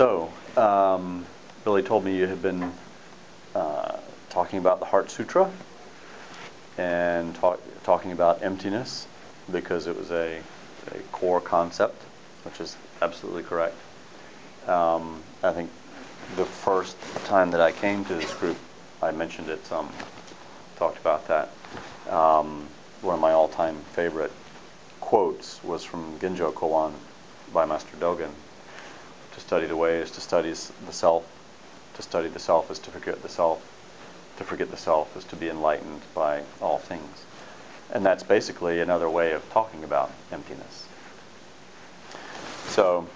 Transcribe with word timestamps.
So, 0.00 0.32
um, 0.56 1.26
Billy 1.62 1.82
told 1.82 2.06
me 2.06 2.16
you 2.16 2.26
had 2.26 2.40
been 2.40 2.72
uh, 3.54 3.98
talking 4.30 4.58
about 4.58 4.80
the 4.80 4.86
Heart 4.86 5.10
Sutra 5.10 5.50
and 6.78 7.34
talk, 7.34 7.60
talking 7.82 8.12
about 8.12 8.42
emptiness 8.42 9.06
because 9.52 9.86
it 9.86 9.94
was 9.94 10.10
a, 10.10 10.38
a 10.92 10.98
core 11.12 11.42
concept, 11.42 12.02
which 12.44 12.62
is 12.62 12.78
absolutely 13.02 13.42
correct. 13.42 13.76
Um, 14.66 15.20
I 15.42 15.52
think 15.52 15.68
the 16.34 16.46
first 16.46 16.96
time 17.26 17.50
that 17.50 17.60
I 17.60 17.70
came 17.70 18.02
to 18.06 18.14
this 18.14 18.32
group, 18.32 18.56
I 19.02 19.10
mentioned 19.10 19.50
it 19.50 19.66
some, 19.66 19.92
talked 20.76 20.96
about 20.96 21.28
that. 21.28 21.50
Um, 22.10 22.66
one 23.02 23.16
of 23.16 23.20
my 23.20 23.32
all-time 23.32 23.76
favorite 23.92 24.32
quotes 24.98 25.62
was 25.62 25.84
from 25.84 26.18
Genjo 26.20 26.54
Koan 26.54 26.94
by 27.52 27.66
Master 27.66 27.98
Dogen. 27.98 28.30
Study 29.50 29.66
the 29.66 29.74
way 29.74 29.96
is 29.96 30.12
to 30.12 30.20
study 30.20 30.52
the 30.52 30.92
self. 30.92 31.26
To 31.94 32.02
study 32.02 32.28
the 32.28 32.38
self 32.38 32.70
is 32.70 32.78
to 32.78 32.92
forget 32.92 33.20
the 33.20 33.28
self. 33.28 33.60
To 34.36 34.44
forget 34.44 34.70
the 34.70 34.76
self 34.76 35.16
is 35.16 35.24
to 35.24 35.34
be 35.34 35.48
enlightened 35.48 36.02
by 36.14 36.44
all 36.60 36.78
things. 36.78 37.24
And 37.92 38.06
that's 38.06 38.22
basically 38.22 38.78
another 38.78 39.10
way 39.10 39.32
of 39.32 39.42
talking 39.50 39.82
about 39.82 40.12
emptiness. 40.30 40.86
So, 42.68 43.08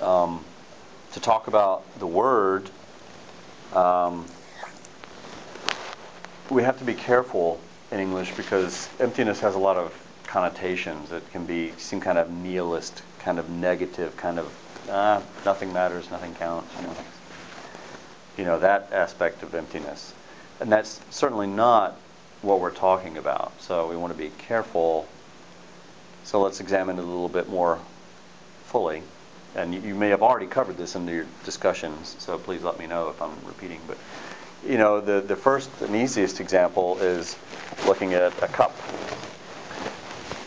um, 0.00 0.44
to 1.14 1.18
talk 1.18 1.48
about 1.48 1.82
the 1.98 2.06
word, 2.06 2.70
um, 3.72 4.24
we 6.48 6.62
have 6.62 6.78
to 6.78 6.84
be 6.84 6.94
careful 6.94 7.60
in 7.90 7.98
English 7.98 8.36
because 8.36 8.88
emptiness 9.00 9.40
has 9.40 9.56
a 9.56 9.58
lot 9.58 9.76
of 9.76 9.92
connotations. 10.28 11.10
It 11.10 11.28
can 11.32 11.44
be 11.44 11.72
seem 11.76 12.00
kind 12.00 12.18
of 12.18 12.30
nihilist, 12.30 13.02
kind 13.28 13.38
of 13.38 13.50
negative, 13.50 14.16
kind 14.16 14.38
of 14.38 14.50
ah, 14.88 15.22
nothing 15.44 15.70
matters, 15.70 16.10
nothing 16.10 16.34
counts. 16.36 16.74
You 16.80 16.86
know, 16.86 16.96
you 18.38 18.44
know 18.46 18.58
that 18.60 18.88
aspect 18.90 19.42
of 19.42 19.54
emptiness, 19.54 20.14
and 20.60 20.72
that's 20.72 20.98
certainly 21.10 21.46
not 21.46 21.94
what 22.40 22.58
we're 22.58 22.70
talking 22.70 23.18
about. 23.18 23.52
So 23.60 23.86
we 23.86 23.98
want 23.98 24.14
to 24.14 24.18
be 24.18 24.30
careful. 24.38 25.06
So 26.24 26.40
let's 26.40 26.60
examine 26.60 26.98
it 26.98 27.02
a 27.02 27.04
little 27.04 27.28
bit 27.28 27.50
more 27.50 27.78
fully. 28.64 29.02
And 29.54 29.74
you, 29.74 29.82
you 29.82 29.94
may 29.94 30.08
have 30.08 30.22
already 30.22 30.46
covered 30.46 30.78
this 30.78 30.96
in 30.96 31.06
your 31.06 31.26
discussions, 31.44 32.16
so 32.18 32.38
please 32.38 32.62
let 32.62 32.78
me 32.78 32.86
know 32.86 33.10
if 33.10 33.20
I'm 33.20 33.36
repeating. 33.44 33.82
But 33.86 33.98
you 34.66 34.78
know, 34.78 35.02
the, 35.02 35.20
the 35.20 35.36
first 35.36 35.68
and 35.82 35.94
easiest 35.94 36.40
example 36.40 36.96
is 37.00 37.36
looking 37.86 38.14
at 38.14 38.32
a 38.42 38.48
cup. 38.48 38.74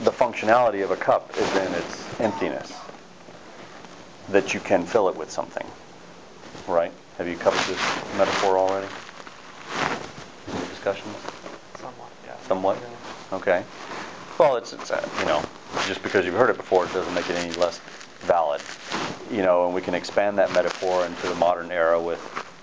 The 0.03 0.11
functionality 0.11 0.83
of 0.83 0.89
a 0.89 0.95
cup 0.95 1.30
is 1.38 1.55
in 1.57 1.73
its 1.73 2.19
emptiness, 2.19 2.73
that 4.30 4.53
you 4.53 4.59
can 4.59 4.85
fill 4.85 5.09
it 5.09 5.16
with 5.16 5.30
something. 5.30 5.66
Right? 6.67 6.91
Have 7.19 7.27
you 7.27 7.35
covered 7.35 7.61
this 7.71 8.17
metaphor 8.17 8.57
already? 8.57 8.88
Any 10.55 10.67
discussions? 10.69 11.16
Somewhat, 11.75 12.09
yeah. 12.25 12.35
Somewhat? 12.47 12.79
Okay. 13.31 13.63
Well, 14.39 14.55
it's, 14.55 14.73
it's 14.73 14.89
uh, 14.89 15.07
you 15.19 15.25
know, 15.25 15.44
just 15.88 16.02
because 16.02 16.25
you've 16.25 16.33
heard 16.33 16.49
it 16.49 16.57
before, 16.57 16.85
it 16.85 16.94
doesn't 16.94 17.13
make 17.13 17.29
it 17.29 17.35
any 17.35 17.53
less 17.53 17.79
valid. 18.22 18.61
You 19.31 19.44
know, 19.44 19.66
and 19.66 19.75
we 19.75 19.81
can 19.81 19.94
expand 19.94 20.39
that 20.39 20.52
metaphor 20.52 21.05
into 21.05 21.27
the 21.27 21.35
modern 21.35 21.72
era 21.72 22.02
with 22.02 22.19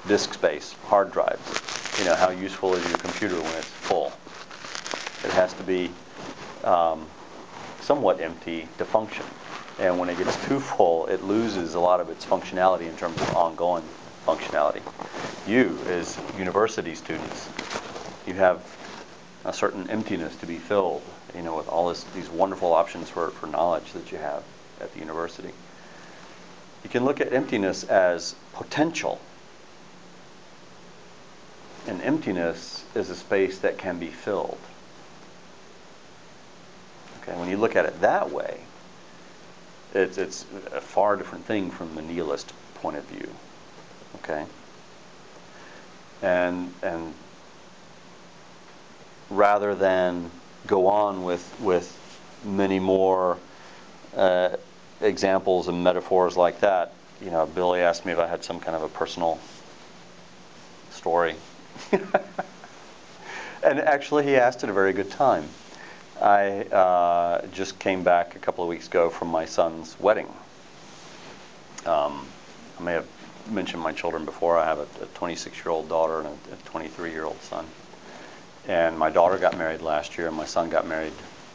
disk 0.08 0.34
space, 0.34 0.74
hard 0.86 1.12
drives. 1.12 1.62
You 2.00 2.06
know, 2.06 2.16
how 2.16 2.30
useful 2.30 2.74
is 2.74 2.84
your 2.88 2.98
computer 2.98 3.36
when 3.36 3.54
it's 3.54 3.70
full? 3.70 4.12
It 5.24 5.30
has 5.34 5.52
to 5.54 5.62
be 5.62 5.90
um, 6.64 7.06
somewhat 7.88 8.20
empty 8.20 8.68
to 8.76 8.84
function. 8.84 9.24
And 9.78 9.98
when 9.98 10.10
it 10.10 10.18
gets 10.18 10.36
too 10.46 10.60
full, 10.60 11.06
it 11.06 11.24
loses 11.24 11.72
a 11.72 11.80
lot 11.80 12.00
of 12.00 12.10
its 12.10 12.22
functionality 12.22 12.86
in 12.86 12.94
terms 12.96 13.18
of 13.18 13.34
ongoing 13.34 13.82
functionality. 14.26 14.82
You, 15.46 15.78
as 15.86 16.18
university 16.36 16.94
students, 16.94 17.48
you 18.26 18.34
have 18.34 18.62
a 19.46 19.54
certain 19.54 19.88
emptiness 19.88 20.36
to 20.36 20.46
be 20.46 20.58
filled, 20.58 21.00
you 21.34 21.40
know, 21.40 21.56
with 21.56 21.66
all 21.66 21.88
this, 21.88 22.04
these 22.14 22.28
wonderful 22.28 22.74
options 22.74 23.08
for, 23.08 23.30
for 23.30 23.46
knowledge 23.46 23.90
that 23.94 24.12
you 24.12 24.18
have 24.18 24.42
at 24.82 24.92
the 24.92 25.00
university. 25.00 25.54
You 26.84 26.90
can 26.90 27.06
look 27.06 27.22
at 27.22 27.32
emptiness 27.32 27.84
as 27.84 28.34
potential 28.52 29.18
and 31.86 32.02
emptiness 32.02 32.84
is 32.94 33.08
a 33.08 33.14
space 33.14 33.60
that 33.60 33.78
can 33.78 33.98
be 33.98 34.08
filled. 34.08 34.58
Okay, 37.28 37.38
when 37.38 37.48
you 37.48 37.56
look 37.56 37.76
at 37.76 37.84
it 37.84 38.00
that 38.00 38.30
way, 38.30 38.60
it's, 39.94 40.18
it's 40.18 40.46
a 40.72 40.80
far 40.80 41.16
different 41.16 41.44
thing 41.44 41.70
from 41.70 41.94
the 41.94 42.02
nihilist 42.02 42.52
point 42.74 42.96
of 42.96 43.04
view. 43.04 43.30
Okay? 44.16 44.46
And, 46.22 46.72
and 46.82 47.14
rather 49.30 49.74
than 49.74 50.30
go 50.66 50.86
on 50.86 51.24
with, 51.24 51.54
with 51.60 51.94
many 52.44 52.78
more 52.78 53.38
uh, 54.16 54.56
examples 55.00 55.68
and 55.68 55.84
metaphors 55.84 56.36
like 56.36 56.60
that, 56.60 56.92
you 57.22 57.30
know, 57.30 57.46
Billy 57.46 57.80
asked 57.80 58.06
me 58.06 58.12
if 58.12 58.18
I 58.18 58.26
had 58.26 58.44
some 58.44 58.60
kind 58.60 58.76
of 58.76 58.82
a 58.82 58.88
personal 58.88 59.38
story 60.90 61.34
and 63.62 63.80
actually, 63.80 64.24
he 64.24 64.36
asked 64.36 64.62
at 64.64 64.70
a 64.70 64.72
very 64.72 64.92
good 64.92 65.10
time. 65.10 65.48
I 66.20 66.62
uh, 66.62 67.46
just 67.48 67.78
came 67.78 68.02
back 68.02 68.34
a 68.34 68.40
couple 68.40 68.64
of 68.64 68.68
weeks 68.68 68.88
ago 68.88 69.08
from 69.08 69.28
my 69.28 69.44
son's 69.44 69.98
wedding. 70.00 70.26
Um, 71.86 72.26
I 72.78 72.82
may 72.82 72.92
have 72.94 73.06
mentioned 73.50 73.82
my 73.82 73.92
children 73.92 74.24
before. 74.24 74.58
I 74.58 74.64
have 74.64 74.80
a 74.80 74.86
26 75.14 75.56
year 75.58 75.70
old 75.70 75.88
daughter 75.88 76.20
and 76.20 76.38
a 76.52 76.56
23 76.70 77.12
year 77.12 77.24
old 77.24 77.40
son. 77.42 77.66
And 78.66 78.98
my 78.98 79.10
daughter 79.10 79.38
got 79.38 79.56
married 79.56 79.80
last 79.80 80.18
year, 80.18 80.26
and 80.26 80.36
my 80.36 80.44
son 80.44 80.68
got 80.68 80.86
married 80.86 81.12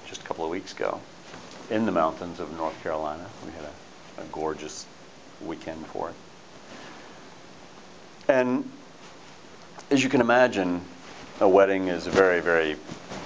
just 0.08 0.22
a 0.22 0.24
couple 0.24 0.46
of 0.46 0.50
weeks 0.50 0.72
ago 0.72 1.00
in 1.70 1.86
the 1.86 1.92
mountains 1.92 2.40
of 2.40 2.56
North 2.58 2.82
Carolina. 2.82 3.30
We 3.46 3.52
had 3.52 3.66
a, 3.66 4.22
a 4.22 4.26
gorgeous 4.32 4.86
weekend 5.46 5.86
for 5.88 6.10
it. 6.10 6.16
And 8.30 8.70
as 9.92 10.02
you 10.02 10.10
can 10.10 10.22
imagine, 10.22 10.82
a 11.42 11.50
wedding 11.50 11.90
is 11.90 12.08
a 12.08 12.12
very, 12.12 12.40
very 12.40 12.78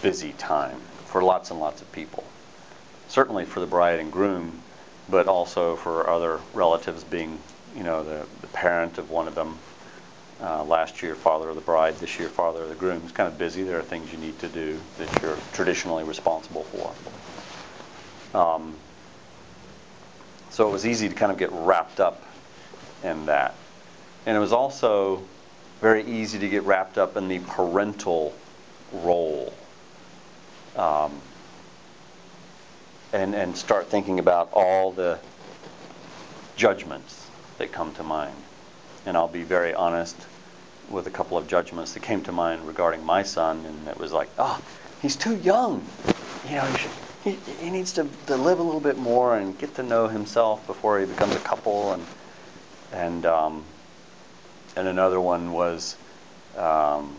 busy 0.01 0.33
time 0.33 0.81
for 1.17 1.23
lots 1.23 1.49
and 1.49 1.59
lots 1.59 1.81
of 1.81 1.91
people. 1.91 2.23
Certainly 3.07 3.45
for 3.45 3.59
the 3.59 3.65
bride 3.65 3.99
and 3.99 4.11
groom, 4.11 4.61
but 5.09 5.27
also 5.27 5.75
for 5.75 6.07
other 6.07 6.39
relatives 6.53 7.03
being, 7.03 7.39
you 7.75 7.81
know, 7.81 8.03
the, 8.03 8.27
the 8.41 8.47
parent 8.49 8.99
of 8.99 9.09
one 9.09 9.27
of 9.27 9.33
them. 9.33 9.57
Uh, 10.39 10.63
last 10.63 11.01
year, 11.01 11.15
father 11.15 11.49
of 11.49 11.55
the 11.55 11.61
bride, 11.61 11.95
this 11.95 12.19
year, 12.19 12.29
father 12.29 12.61
of 12.61 12.69
the 12.69 12.75
groom. 12.75 13.01
It's 13.03 13.13
kind 13.13 13.27
of 13.27 13.39
busy. 13.39 13.63
There 13.63 13.79
are 13.79 13.81
things 13.81 14.11
you 14.11 14.19
need 14.19 14.37
to 14.37 14.47
do 14.47 14.79
that 14.99 15.21
you're 15.23 15.39
traditionally 15.53 16.03
responsible 16.03 16.65
for. 16.65 16.93
Um, 18.39 18.75
so 20.51 20.67
it 20.67 20.71
was 20.71 20.85
easy 20.85 21.09
to 21.09 21.15
kind 21.15 21.31
of 21.31 21.39
get 21.39 21.51
wrapped 21.51 21.99
up 21.99 22.21
in 23.03 23.25
that. 23.25 23.55
And 24.27 24.37
it 24.37 24.39
was 24.39 24.53
also 24.53 25.23
very 25.81 26.03
easy 26.03 26.37
to 26.37 26.47
get 26.47 26.61
wrapped 26.61 26.99
up 26.99 27.17
in 27.17 27.27
the 27.27 27.39
parental 27.39 28.35
role 28.93 29.51
um, 30.77 31.21
and, 33.13 33.35
and 33.35 33.57
start 33.57 33.89
thinking 33.89 34.19
about 34.19 34.49
all 34.53 34.91
the 34.91 35.19
judgments 36.55 37.27
that 37.57 37.71
come 37.71 37.93
to 37.95 38.03
mind. 38.03 38.35
And 39.05 39.15
I'll 39.17 39.27
be 39.27 39.43
very 39.43 39.73
honest 39.73 40.15
with 40.89 41.07
a 41.07 41.11
couple 41.11 41.37
of 41.37 41.47
judgments 41.47 41.93
that 41.93 42.03
came 42.03 42.23
to 42.23 42.31
mind 42.31 42.67
regarding 42.67 43.03
my 43.03 43.23
son, 43.23 43.65
and 43.65 43.87
it 43.87 43.97
was 43.97 44.11
like, 44.11 44.29
oh, 44.37 44.61
he's 45.01 45.15
too 45.15 45.35
young. 45.37 45.85
You 46.47 46.55
know, 46.55 46.65
he, 46.65 46.77
should, 46.77 46.91
he, 47.23 47.31
he 47.63 47.69
needs 47.69 47.93
to, 47.93 48.07
to 48.27 48.37
live 48.37 48.59
a 48.59 48.63
little 48.63 48.79
bit 48.79 48.97
more 48.97 49.37
and 49.37 49.57
get 49.57 49.75
to 49.75 49.83
know 49.83 50.07
himself 50.07 50.65
before 50.67 50.99
he 50.99 51.05
becomes 51.05 51.35
a 51.35 51.39
couple. 51.39 51.93
And, 51.93 52.05
and 52.93 53.25
um, 53.25 53.65
and 54.77 54.87
another 54.87 55.19
one 55.19 55.53
was 55.53 55.95
um, 56.55 57.15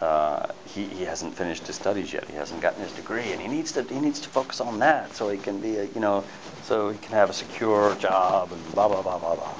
uh, 0.00 0.46
he, 0.66 0.84
he 0.84 1.04
hasn't 1.04 1.36
finished 1.36 1.66
his 1.66 1.76
studies 1.76 2.12
yet. 2.12 2.28
He 2.28 2.34
hasn't 2.34 2.60
gotten 2.60 2.82
his 2.82 2.92
degree, 2.92 3.32
and 3.32 3.40
he 3.40 3.48
needs 3.48 3.72
to 3.72 3.82
he 3.82 3.98
needs 3.98 4.20
to 4.20 4.28
focus 4.28 4.60
on 4.60 4.78
that 4.80 5.14
so 5.14 5.28
he 5.28 5.38
can 5.38 5.60
be 5.60 5.76
a 5.76 5.84
you 5.84 6.00
know 6.00 6.24
so 6.64 6.90
he 6.90 6.98
can 6.98 7.12
have 7.12 7.30
a 7.30 7.32
secure 7.32 7.94
job 7.96 8.52
and 8.52 8.74
blah 8.74 8.88
blah 8.88 9.02
blah 9.02 9.18
blah 9.18 9.34
blah. 9.34 9.54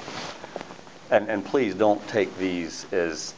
And 1.09 1.29
and 1.29 1.45
please 1.45 1.73
don't 1.73 2.05
take 2.07 2.37
these 2.37 2.85
as 2.91 3.33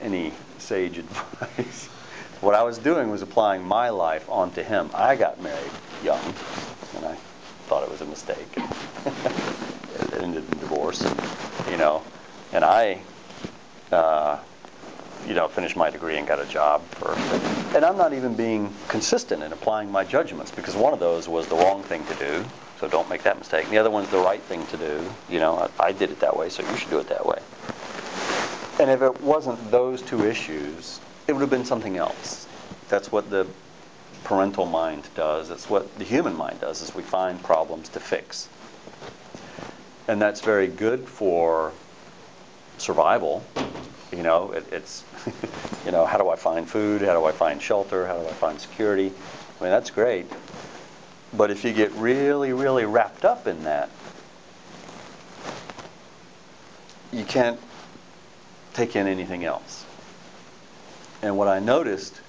any 0.00 0.32
sage 0.58 0.98
advice. 0.98 1.86
what 2.40 2.54
I 2.54 2.62
was 2.62 2.78
doing 2.78 3.10
was 3.10 3.22
applying 3.22 3.64
my 3.64 3.90
life 3.90 4.28
onto 4.30 4.62
him. 4.62 4.90
I 4.94 5.16
got 5.16 5.40
married 5.42 5.72
young, 6.04 6.22
and 6.96 7.06
I 7.06 7.16
thought 7.66 7.82
it 7.82 7.90
was 7.90 8.00
a 8.00 8.06
mistake. 8.06 8.56
it 9.06 10.22
ended 10.22 10.44
in 10.52 10.58
divorce, 10.58 11.04
you 11.70 11.76
know 11.76 12.02
and 12.52 12.64
I, 12.64 13.00
uh, 13.92 14.38
finished 15.50 15.76
my 15.76 15.90
degree 15.90 16.16
and 16.16 16.26
got 16.26 16.40
a 16.40 16.46
job 16.46 16.82
for 16.92 17.12
And 17.76 17.84
I'm 17.84 17.96
not 17.96 18.12
even 18.12 18.34
being 18.34 18.72
consistent 18.88 19.42
in 19.42 19.52
applying 19.52 19.90
my 19.90 20.04
judgments 20.04 20.50
because 20.50 20.74
one 20.74 20.92
of 20.92 21.00
those 21.00 21.28
was 21.28 21.46
the 21.48 21.56
wrong 21.56 21.82
thing 21.82 22.04
to 22.06 22.14
do, 22.14 22.44
so 22.78 22.88
don't 22.88 23.08
make 23.08 23.22
that 23.24 23.38
mistake. 23.38 23.64
And 23.64 23.72
the 23.72 23.78
other 23.78 23.90
one's 23.90 24.08
the 24.10 24.18
right 24.18 24.42
thing 24.42 24.66
to 24.66 24.76
do. 24.76 25.12
You 25.28 25.40
know, 25.40 25.68
I, 25.78 25.88
I 25.88 25.92
did 25.92 26.10
it 26.10 26.20
that 26.20 26.36
way, 26.36 26.48
so 26.48 26.62
you 26.68 26.76
should 26.76 26.90
do 26.90 26.98
it 26.98 27.08
that 27.08 27.26
way. 27.26 27.38
And 28.80 28.90
if 28.90 29.02
it 29.02 29.20
wasn't 29.20 29.70
those 29.70 30.00
two 30.00 30.24
issues, 30.24 31.00
it 31.28 31.32
would 31.32 31.42
have 31.42 31.50
been 31.50 31.66
something 31.66 31.96
else. 31.98 32.46
That's 32.88 33.12
what 33.12 33.28
the 33.30 33.46
parental 34.24 34.66
mind 34.66 35.08
does. 35.14 35.48
That's 35.48 35.68
what 35.68 35.98
the 35.98 36.04
human 36.04 36.34
mind 36.34 36.60
does, 36.60 36.80
is 36.82 36.94
we 36.94 37.02
find 37.02 37.42
problems 37.42 37.88
to 37.90 38.00
fix. 38.00 38.48
And 40.08 40.20
that's 40.20 40.40
very 40.40 40.66
good 40.66 41.06
for 41.06 41.72
survival. 42.78 43.44
You 44.12 44.22
know, 44.22 44.52
it, 44.52 44.66
it's, 44.72 45.04
you 45.84 45.92
know, 45.92 46.04
how 46.04 46.18
do 46.18 46.28
I 46.28 46.36
find 46.36 46.68
food? 46.68 47.02
How 47.02 47.14
do 47.14 47.24
I 47.24 47.32
find 47.32 47.62
shelter? 47.62 48.06
How 48.06 48.18
do 48.18 48.26
I 48.26 48.34
find 48.34 48.60
security? 48.60 49.12
I 49.60 49.64
mean, 49.64 49.70
that's 49.70 49.90
great. 49.90 50.26
But 51.32 51.50
if 51.50 51.64
you 51.64 51.72
get 51.72 51.92
really, 51.92 52.52
really 52.52 52.84
wrapped 52.84 53.24
up 53.24 53.46
in 53.46 53.62
that, 53.64 53.88
you 57.12 57.24
can't 57.24 57.60
take 58.74 58.96
in 58.96 59.06
anything 59.06 59.44
else. 59.44 59.84
And 61.22 61.36
what 61.36 61.48
I 61.48 61.60
noticed 61.60 62.20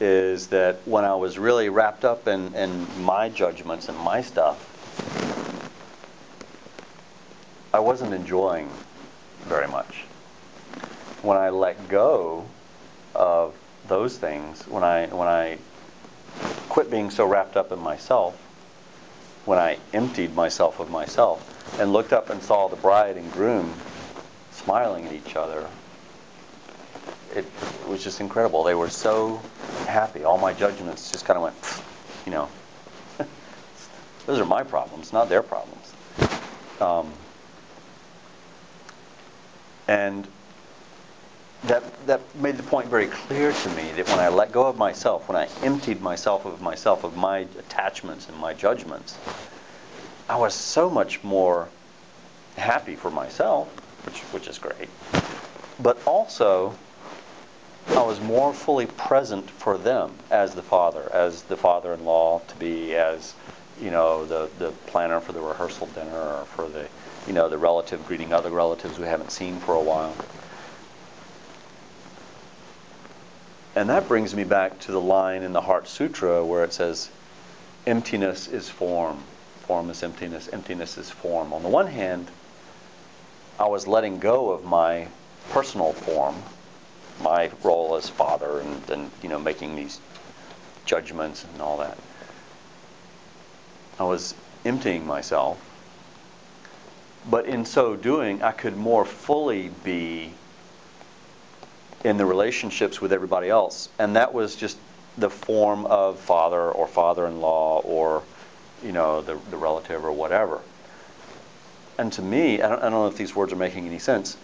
is 0.00 0.48
that 0.48 0.76
when 0.86 1.04
I 1.04 1.14
was 1.14 1.38
really 1.38 1.68
wrapped 1.68 2.04
up 2.04 2.26
in, 2.26 2.54
in 2.54 2.86
my 3.00 3.28
judgments 3.28 3.88
and 3.88 3.98
my 3.98 4.22
stuff, 4.22 4.66
I 7.72 7.78
wasn't 7.80 8.14
enjoying 8.14 8.68
very 9.46 9.68
much. 9.68 10.04
When 11.22 11.36
I 11.36 11.50
let 11.50 11.88
go 11.88 12.46
of 13.14 13.54
those 13.86 14.16
things, 14.16 14.66
when 14.66 14.84
I 14.84 15.06
when 15.06 15.28
I 15.28 15.58
quit 16.68 16.90
being 16.90 17.10
so 17.10 17.26
wrapped 17.26 17.56
up 17.56 17.72
in 17.72 17.78
myself, 17.78 18.34
when 19.44 19.58
I 19.58 19.78
emptied 19.92 20.34
myself 20.34 20.80
of 20.80 20.90
myself 20.90 21.78
and 21.80 21.92
looked 21.92 22.12
up 22.12 22.30
and 22.30 22.42
saw 22.42 22.68
the 22.68 22.76
bride 22.76 23.16
and 23.16 23.30
groom 23.32 23.74
smiling 24.52 25.06
at 25.06 25.12
each 25.12 25.36
other, 25.36 25.66
it, 27.34 27.44
was 27.86 28.04
just 28.04 28.20
incredible. 28.20 28.62
They 28.62 28.74
were 28.74 28.88
so 28.88 29.40
happy. 29.86 30.24
All 30.24 30.38
my 30.38 30.52
judgments 30.52 31.10
just 31.10 31.24
kind 31.24 31.36
of 31.36 31.42
went, 31.42 31.56
you 32.24 32.32
know, 32.32 32.48
those 34.26 34.38
are 34.38 34.44
my 34.44 34.62
problems, 34.62 35.12
not 35.12 35.28
their 35.28 35.42
problems. 35.42 35.92
Um, 36.80 37.12
and 39.88 40.26
that, 41.64 42.06
that 42.06 42.20
made 42.36 42.56
the 42.56 42.62
point 42.62 42.88
very 42.88 43.06
clear 43.06 43.52
to 43.52 43.68
me 43.70 43.92
that 43.92 44.08
when 44.08 44.18
I 44.18 44.28
let 44.28 44.52
go 44.52 44.66
of 44.66 44.76
myself, 44.76 45.28
when 45.28 45.36
I 45.36 45.48
emptied 45.62 46.00
myself 46.00 46.44
of 46.44 46.60
myself, 46.60 47.04
of 47.04 47.16
my 47.16 47.38
attachments 47.58 48.28
and 48.28 48.38
my 48.38 48.54
judgments, 48.54 49.18
I 50.28 50.36
was 50.36 50.54
so 50.54 50.88
much 50.88 51.22
more 51.22 51.68
happy 52.56 52.96
for 52.96 53.10
myself, 53.10 53.68
which, 54.06 54.20
which 54.32 54.48
is 54.48 54.58
great. 54.58 54.88
But 55.78 55.98
also, 56.06 56.74
I 57.88 58.02
was 58.02 58.20
more 58.20 58.52
fully 58.54 58.86
present 58.86 59.50
for 59.50 59.76
them 59.76 60.12
as 60.30 60.54
the 60.54 60.62
father, 60.62 61.10
as 61.12 61.42
the 61.42 61.56
father-in-law 61.56 62.42
to 62.46 62.56
be, 62.56 62.94
as 62.94 63.34
you 63.80 63.90
know, 63.90 64.26
the 64.26 64.50
the 64.58 64.70
planner 64.86 65.20
for 65.20 65.32
the 65.32 65.40
rehearsal 65.40 65.86
dinner, 65.88 66.16
or 66.16 66.44
for 66.54 66.68
the 66.68 66.86
you 67.26 67.32
know 67.32 67.48
the 67.48 67.58
relative 67.58 68.06
greeting 68.06 68.32
other 68.32 68.50
relatives 68.50 68.98
we 68.98 69.06
haven't 69.06 69.32
seen 69.32 69.58
for 69.58 69.74
a 69.74 69.80
while. 69.80 70.14
And 73.76 73.88
that 73.88 74.08
brings 74.08 74.34
me 74.34 74.44
back 74.44 74.78
to 74.80 74.92
the 74.92 75.00
line 75.00 75.42
in 75.42 75.52
the 75.52 75.60
Heart 75.60 75.86
Sutra 75.86 76.44
where 76.44 76.64
it 76.64 76.72
says, 76.72 77.08
"Emptiness 77.86 78.48
is 78.48 78.68
form, 78.68 79.22
form 79.66 79.90
is 79.90 80.02
emptiness, 80.02 80.48
emptiness 80.52 80.98
is 80.98 81.10
form." 81.10 81.52
On 81.52 81.62
the 81.62 81.68
one 81.68 81.86
hand, 81.86 82.28
I 83.58 83.66
was 83.66 83.86
letting 83.86 84.18
go 84.18 84.50
of 84.50 84.64
my 84.64 85.06
personal 85.50 85.92
form 85.92 86.42
my 87.22 87.50
role 87.62 87.96
as 87.96 88.08
father 88.08 88.60
and, 88.60 88.90
and 88.90 89.10
you 89.22 89.28
know 89.28 89.38
making 89.38 89.76
these 89.76 90.00
judgments 90.84 91.44
and 91.44 91.60
all 91.60 91.76
that. 91.78 91.98
I 93.98 94.04
was 94.04 94.34
emptying 94.64 95.06
myself, 95.06 95.58
but 97.28 97.46
in 97.46 97.64
so 97.64 97.94
doing, 97.96 98.42
I 98.42 98.52
could 98.52 98.76
more 98.76 99.04
fully 99.04 99.70
be 99.84 100.32
in 102.04 102.16
the 102.16 102.24
relationships 102.26 103.00
with 103.00 103.12
everybody 103.12 103.48
else, 103.48 103.88
and 103.98 104.16
that 104.16 104.32
was 104.32 104.56
just 104.56 104.78
the 105.18 105.30
form 105.30 105.86
of 105.86 106.18
father 106.18 106.70
or 106.70 106.86
father-in-law 106.86 107.80
or 107.80 108.22
you 108.82 108.92
know 108.92 109.20
the, 109.20 109.38
the 109.50 109.56
relative 109.56 110.04
or 110.04 110.12
whatever. 110.12 110.60
And 111.98 112.12
to 112.14 112.22
me, 112.22 112.62
I 112.62 112.68
don't, 112.68 112.78
I 112.78 112.82
don't 112.82 112.92
know 112.92 113.06
if 113.08 113.16
these 113.16 113.36
words 113.36 113.52
are 113.52 113.56
making 113.56 113.86
any 113.86 113.98
sense, 113.98 114.36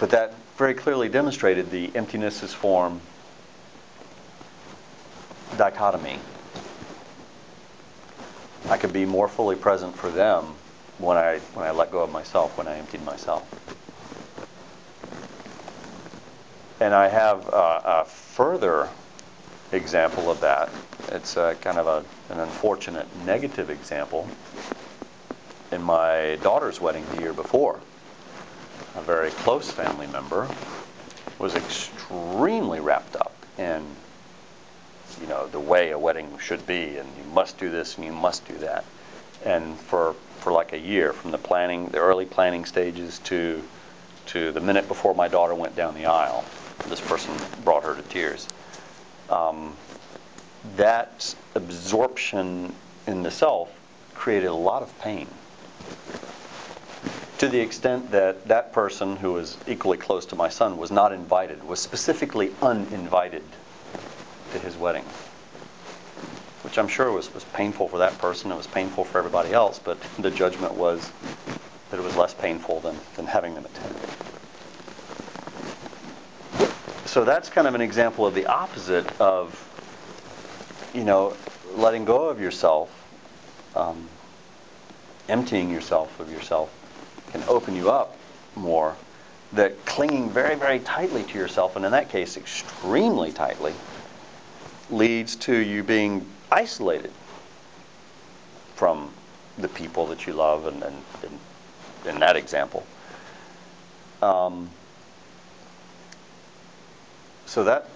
but 0.00 0.10
that 0.10 0.34
very 0.56 0.74
clearly 0.74 1.08
demonstrated 1.08 1.70
the 1.70 1.94
emptiness 1.94 2.42
is 2.42 2.52
form 2.52 3.00
dichotomy. 5.56 6.20
I 8.68 8.76
could 8.76 8.92
be 8.92 9.04
more 9.04 9.28
fully 9.28 9.56
present 9.56 9.94
for 9.94 10.10
them 10.10 10.54
when 10.98 11.16
I 11.16 11.38
when 11.54 11.64
I 11.64 11.70
let 11.70 11.92
go 11.92 12.02
of 12.02 12.10
myself, 12.10 12.56
when 12.56 12.66
I 12.66 12.78
emptied 12.78 13.04
myself. 13.04 13.46
And 16.80 16.94
I 16.94 17.08
have 17.08 17.46
a, 17.48 17.82
a 17.84 18.04
further 18.04 18.90
example 19.72 20.30
of 20.30 20.40
that. 20.40 20.74
It's 21.08 21.34
kind 21.34 21.78
of 21.78 21.86
a, 21.86 22.04
an 22.32 22.40
unfortunate 22.40 23.14
negative 23.16 23.70
example 23.70 24.30
in 25.70 25.82
my 25.82 26.38
daughter's 26.42 26.80
wedding 26.80 27.08
the 27.08 27.16
year 27.16 27.32
before 27.32 27.80
a 28.94 29.02
very 29.02 29.30
close 29.30 29.72
family 29.72 30.06
member, 30.06 30.50
was 31.38 31.54
extremely 31.56 32.80
wrapped 32.80 33.16
up 33.16 33.32
in, 33.58 33.82
you 35.20 35.26
know, 35.26 35.46
the 35.48 35.58
way 35.58 35.90
a 35.90 35.98
wedding 35.98 36.38
should 36.38 36.64
be, 36.66 36.96
and 36.96 37.08
you 37.16 37.24
must 37.24 37.58
do 37.58 37.70
this 37.70 37.96
and 37.96 38.04
you 38.04 38.12
must 38.12 38.46
do 38.46 38.56
that. 38.58 38.84
And 39.44 39.78
for 39.78 40.14
for 40.38 40.52
like 40.52 40.72
a 40.74 40.78
year, 40.78 41.12
from 41.12 41.30
the 41.30 41.38
planning, 41.38 41.86
the 41.88 41.98
early 41.98 42.26
planning 42.26 42.64
stages 42.66 43.18
to 43.20 43.68
to 44.26 44.52
the 44.52 44.60
minute 44.60 44.88
before 44.88 45.14
my 45.14 45.28
daughter 45.28 45.54
went 45.54 45.74
down 45.74 45.94
the 45.94 46.06
aisle, 46.06 46.46
this 46.88 47.00
person 47.00 47.34
brought 47.64 47.84
her 47.84 47.94
to 47.94 48.02
tears. 48.02 48.48
Um, 49.28 49.76
that 50.76 51.34
absorption 51.54 52.74
in 53.06 53.22
the 53.22 53.30
self 53.30 53.70
created 54.14 54.46
a 54.46 54.54
lot 54.54 54.82
of 54.82 54.98
pain 55.00 55.28
to 57.38 57.48
the 57.48 57.60
extent 57.60 58.12
that 58.12 58.46
that 58.48 58.72
person 58.72 59.16
who 59.16 59.32
was 59.32 59.58
equally 59.66 59.98
close 59.98 60.26
to 60.26 60.36
my 60.36 60.48
son 60.48 60.78
was 60.78 60.90
not 60.90 61.12
invited, 61.12 61.62
was 61.64 61.80
specifically 61.80 62.52
uninvited 62.62 63.42
to 64.50 64.58
his 64.58 64.76
wedding. 64.76 65.04
Which 66.62 66.78
I'm 66.78 66.88
sure 66.88 67.12
was, 67.12 67.32
was 67.34 67.44
painful 67.44 67.88
for 67.88 67.98
that 67.98 68.18
person, 68.18 68.50
it 68.50 68.56
was 68.56 68.66
painful 68.66 69.04
for 69.04 69.18
everybody 69.18 69.52
else, 69.52 69.78
but 69.78 69.98
the 70.18 70.30
judgment 70.30 70.74
was 70.74 71.10
that 71.90 71.98
it 71.98 72.02
was 72.02 72.16
less 72.16 72.34
painful 72.34 72.80
than, 72.80 72.98
than 73.16 73.26
having 73.26 73.54
them 73.54 73.66
attend. 73.66 73.96
So 77.06 77.24
that's 77.24 77.48
kind 77.48 77.66
of 77.66 77.74
an 77.74 77.80
example 77.80 78.26
of 78.26 78.34
the 78.34 78.46
opposite 78.46 79.06
of, 79.20 79.56
you 80.92 81.04
know, 81.04 81.36
letting 81.74 82.04
go 82.04 82.28
of 82.28 82.40
yourself, 82.40 82.90
um, 83.76 84.08
emptying 85.28 85.70
yourself 85.70 86.18
of 86.20 86.30
yourself 86.30 86.70
can 87.30 87.44
open 87.48 87.74
you 87.74 87.90
up 87.90 88.16
more, 88.54 88.96
that 89.52 89.84
clinging 89.84 90.30
very, 90.30 90.54
very 90.54 90.78
tightly 90.80 91.24
to 91.24 91.38
yourself, 91.38 91.76
and 91.76 91.84
in 91.84 91.92
that 91.92 92.08
case, 92.08 92.36
extremely 92.36 93.32
tightly, 93.32 93.74
leads 94.90 95.36
to 95.36 95.56
you 95.56 95.82
being 95.82 96.24
isolated 96.50 97.10
from 98.76 99.10
the 99.58 99.68
people 99.68 100.06
that 100.06 100.26
you 100.26 100.32
love, 100.32 100.66
and, 100.66 100.82
and, 100.82 100.96
and 101.22 101.38
in 102.06 102.20
that 102.20 102.36
example. 102.36 102.84
Um, 104.22 104.68
so 107.46 107.64
that 107.64 107.88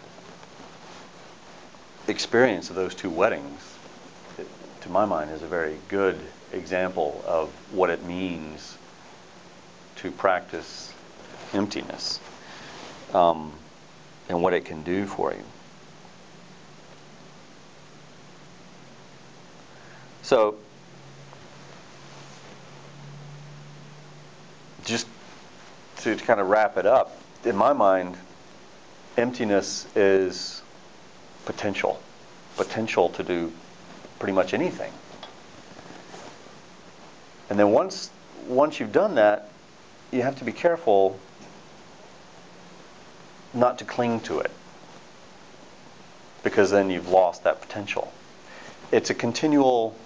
experience 2.08 2.70
of 2.70 2.76
those 2.76 2.94
two 2.94 3.10
weddings, 3.10 3.60
to 4.80 4.90
my 4.90 5.04
mind, 5.04 5.30
is 5.30 5.42
a 5.42 5.46
very 5.46 5.78
good 5.88 6.18
example 6.52 7.22
of 7.26 7.50
what 7.72 7.90
it 7.90 8.02
means 8.04 8.78
to 9.96 10.10
practice 10.10 10.92
emptiness 11.52 12.20
um, 13.12 13.52
and 14.28 14.42
what 14.42 14.54
it 14.54 14.64
can 14.64 14.82
do 14.82 15.06
for 15.06 15.32
you. 15.32 15.42
So, 20.22 20.56
just 24.84 25.06
to, 25.98 26.14
to 26.14 26.24
kind 26.24 26.38
of 26.40 26.48
wrap 26.48 26.76
it 26.76 26.86
up, 26.86 27.18
in 27.44 27.56
my 27.56 27.72
mind, 27.72 28.16
emptiness 29.18 29.86
is 29.96 30.62
potential, 31.44 32.00
potential 32.56 33.08
to 33.10 33.22
do 33.22 33.52
pretty 34.18 34.32
much 34.32 34.54
anything. 34.54 34.92
And 37.50 37.58
then 37.58 37.72
once 37.72 38.10
once 38.46 38.80
you've 38.80 38.92
done 38.92 39.16
that, 39.16 39.50
you 40.10 40.22
have 40.22 40.36
to 40.36 40.44
be 40.44 40.52
careful 40.52 41.18
not 43.52 43.78
to 43.78 43.84
cling 43.84 44.20
to 44.20 44.40
it 44.40 44.50
because 46.42 46.70
then 46.70 46.88
you've 46.88 47.08
lost 47.08 47.44
that 47.44 47.60
potential. 47.60 48.12
It's 48.90 49.10
a 49.10 49.14
continual 49.14 49.96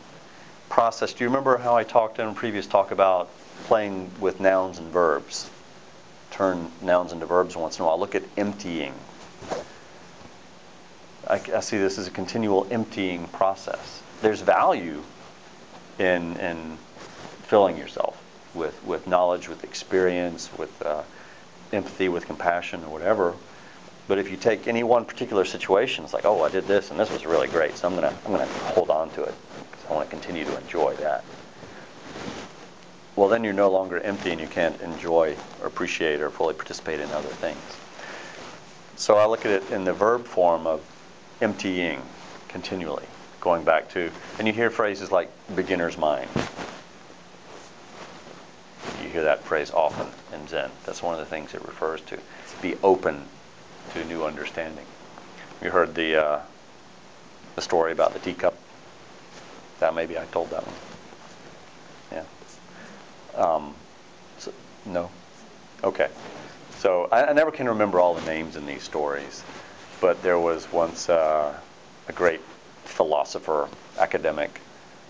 process. 0.69 1.13
Do 1.13 1.23
you 1.23 1.29
remember 1.29 1.59
how 1.59 1.77
I 1.77 1.85
talked 1.85 2.19
in 2.19 2.27
a 2.27 2.33
previous 2.33 2.67
talk 2.67 2.91
about 2.91 3.29
playing 3.65 4.11
with 4.19 4.41
nouns 4.41 4.79
and 4.79 4.91
verbs? 4.91 5.49
Turn 6.33 6.71
nouns 6.81 7.13
into 7.13 7.27
verbs 7.27 7.57
once 7.57 7.79
in 7.79 7.85
a 7.85 7.87
while. 7.87 7.99
Look 8.01 8.15
at 8.15 8.23
emptying. 8.37 8.95
I, 11.29 11.41
I 11.55 11.61
see 11.61 11.79
this 11.79 11.99
as 11.99 12.09
a 12.09 12.11
continual 12.11 12.67
emptying 12.71 13.27
process. 13.29 14.03
There's 14.23 14.41
value 14.41 15.03
in 15.99 16.37
in 16.39 16.79
filling 17.45 17.77
yourself 17.77 18.17
with 18.55 18.83
with 18.85 19.07
knowledge, 19.07 19.49
with 19.49 19.63
experience, 19.63 20.51
with 20.59 20.83
uh, 20.85 21.03
empathy, 21.73 22.09
with 22.09 22.27
compassion, 22.27 22.83
or 22.85 22.89
whatever. 22.89 23.35
But 24.09 24.19
if 24.19 24.31
you 24.31 24.37
take 24.37 24.67
any 24.67 24.83
one 24.83 25.05
particular 25.05 25.45
situation, 25.45 26.05
it's 26.05 26.13
like, 26.13 26.25
oh, 26.25 26.43
I 26.43 26.49
did 26.49 26.67
this 26.67 26.91
and 26.91 26.99
this 26.99 27.11
was 27.11 27.25
really 27.25 27.47
great, 27.49 27.77
so 27.77 27.89
I'm 27.89 27.95
gonna 27.95 28.15
I'm 28.27 28.33
gonna 28.33 28.47
hold 28.47 28.91
on 28.91 29.11
to 29.13 29.23
it 29.23 29.35
because 29.71 29.87
I 29.89 29.95
want 29.95 30.09
to 30.09 30.11
continue 30.11 30.45
to 30.45 30.57
enjoy 30.57 30.95
that. 30.97 31.25
Well, 33.15 33.29
then 33.29 33.45
you're 33.45 33.53
no 33.53 33.71
longer 33.71 34.01
empty 34.01 34.33
and 34.33 34.41
you 34.41 34.49
can't 34.49 34.81
enjoy 34.81 35.37
or 35.61 35.67
appreciate 35.67 36.21
or 36.21 36.31
fully 36.31 36.55
participate 36.55 37.01
in 37.01 37.13
other 37.13 37.33
things. 37.33 37.79
So 38.97 39.17
I 39.17 39.27
look 39.27 39.45
at 39.45 39.51
it 39.51 39.71
in 39.71 39.85
the 39.85 39.93
verb 39.93 40.27
form 40.27 40.67
of 40.67 40.81
emptying 41.41 42.03
continually, 42.49 43.07
going 43.41 43.65
back 43.65 43.91
to, 43.91 44.11
and 44.39 44.47
you 44.47 44.55
hear 44.55 44.71
phrases 44.71 45.11
like 45.11 45.31
beginner's 45.55 45.99
mind. 45.99 46.31
You 49.03 49.09
hear 49.09 49.25
that 49.25 49.45
phrase 49.45 49.71
often 49.71 50.09
in 50.33 50.47
Zen. 50.47 50.71
That's 50.85 51.03
one 51.03 51.15
of 51.15 51.21
the 51.21 51.27
things 51.27 51.55
it 51.55 51.63
refers 51.67 52.01
to. 52.03 52.19
Be 52.61 52.77
open 52.83 53.25
to 53.91 54.05
new 54.05 54.25
understanding. 54.25 54.87
You 55.63 55.71
heard 55.71 55.95
the 55.95 56.17
uh, 56.17 56.41
the 57.57 57.63
story 57.63 57.93
about 57.93 58.13
the 58.13 58.21
teacup. 58.21 58.55
That 59.81 59.95
maybe 59.95 60.19
I 60.19 60.25
told 60.27 60.51
that 60.51 60.67
one. 60.67 60.77
Um, 63.35 63.75
so, 64.39 64.53
no. 64.87 65.11
Okay. 65.83 66.09
So 66.79 67.09
I, 67.11 67.27
I, 67.27 67.33
never 67.33 67.51
can 67.51 67.69
remember 67.69 68.01
all 68.01 68.15
the 68.15 68.27
names 68.27 68.57
in 68.57 68.67
these 68.67 68.83
stories, 68.83 69.43
but 70.01 70.23
there 70.23 70.39
was 70.39 70.71
once 70.73 71.09
uh, 71.09 71.55
a 72.09 72.13
great 72.13 72.41
philosopher, 72.85 73.69
academic, 73.99 74.61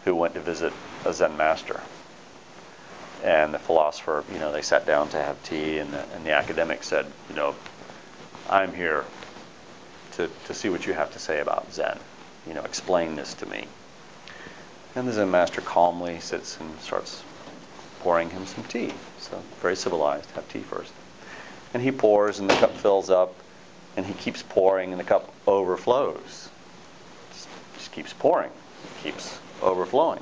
who 0.04 0.14
went 0.14 0.34
to 0.34 0.40
visit 0.40 0.72
a 1.04 1.12
Zen 1.12 1.36
master. 1.36 1.80
And 3.22 3.54
the 3.54 3.58
philosopher, 3.58 4.24
you 4.32 4.38
know, 4.38 4.52
they 4.52 4.62
sat 4.62 4.86
down 4.86 5.08
to 5.10 5.16
have 5.16 5.42
tea, 5.44 5.78
and 5.78 5.92
the, 5.92 6.04
and 6.14 6.26
the 6.26 6.32
academic 6.32 6.82
said, 6.82 7.06
you 7.28 7.36
know, 7.36 7.54
I'm 8.50 8.74
here 8.74 9.04
to, 10.12 10.28
to 10.46 10.54
see 10.54 10.68
what 10.68 10.86
you 10.86 10.92
have 10.92 11.12
to 11.12 11.18
say 11.18 11.40
about 11.40 11.72
Zen. 11.72 11.98
You 12.46 12.54
know, 12.54 12.62
explain 12.62 13.14
this 13.14 13.34
to 13.34 13.46
me. 13.46 13.66
And 14.94 15.08
the 15.08 15.12
Zen 15.12 15.30
master 15.30 15.60
calmly 15.60 16.20
sits 16.20 16.58
and 16.60 16.78
starts 16.80 17.22
pouring 18.02 18.30
him 18.30 18.44
some 18.46 18.64
tea. 18.64 18.92
So 19.18 19.40
very 19.60 19.76
civilized, 19.76 20.28
have 20.32 20.48
tea 20.48 20.60
first. 20.60 20.92
And 21.72 21.82
he 21.82 21.92
pours 21.92 22.40
and 22.40 22.50
the 22.50 22.54
cup 22.56 22.76
fills 22.76 23.10
up 23.10 23.32
and 23.96 24.04
he 24.04 24.12
keeps 24.14 24.42
pouring 24.42 24.90
and 24.90 24.98
the 24.98 25.04
cup 25.04 25.32
overflows. 25.46 26.48
Just, 27.30 27.48
just 27.76 27.92
keeps 27.92 28.12
pouring, 28.12 28.50
keeps 29.02 29.38
overflowing. 29.62 30.20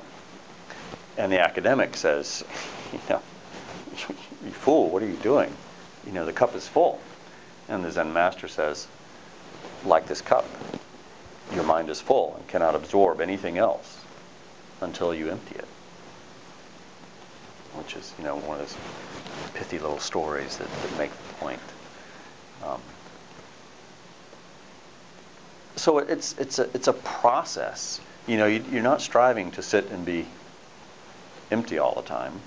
And 1.17 1.31
the 1.31 1.39
academic 1.39 1.97
says, 1.97 2.43
you 2.93 2.99
know, 3.09 3.21
you 4.45 4.51
fool, 4.51 4.89
what 4.89 5.01
are 5.01 5.07
you 5.07 5.17
doing? 5.17 5.51
You 6.05 6.11
know, 6.11 6.25
the 6.25 6.33
cup 6.33 6.55
is 6.55 6.67
full. 6.67 6.99
And 7.67 7.83
the 7.83 7.91
Zen 7.91 8.13
master 8.13 8.47
says, 8.47 8.87
like 9.85 10.05
this 10.05 10.21
cup, 10.21 10.45
your 11.53 11.63
mind 11.63 11.89
is 11.89 11.99
full 11.99 12.35
and 12.37 12.47
cannot 12.47 12.75
absorb 12.75 13.21
anything 13.21 13.57
else 13.57 13.97
until 14.81 15.13
you 15.13 15.29
empty 15.29 15.55
it. 15.55 15.67
Which 17.73 17.95
is, 17.95 18.13
you 18.17 18.23
know, 18.23 18.35
one 18.35 18.59
of 18.59 18.67
those 18.67 18.77
pithy 19.53 19.79
little 19.79 19.99
stories 19.99 20.57
that, 20.57 20.67
that 20.81 20.97
make 20.97 21.11
the 21.11 21.33
point. 21.35 21.61
Um, 22.63 22.81
so 25.75 25.99
it's 25.99 26.37
it's 26.37 26.59
a 26.59 26.69
it's 26.73 26.87
a 26.87 26.93
process. 26.93 27.99
You 28.27 28.37
know, 28.37 28.45
you, 28.45 28.63
you're 28.71 28.83
not 28.83 29.01
striving 29.01 29.51
to 29.51 29.61
sit 29.61 29.89
and 29.89 30.05
be 30.05 30.25
empty 31.49 31.79
all 31.79 31.95
the 31.95 32.07
time 32.07 32.39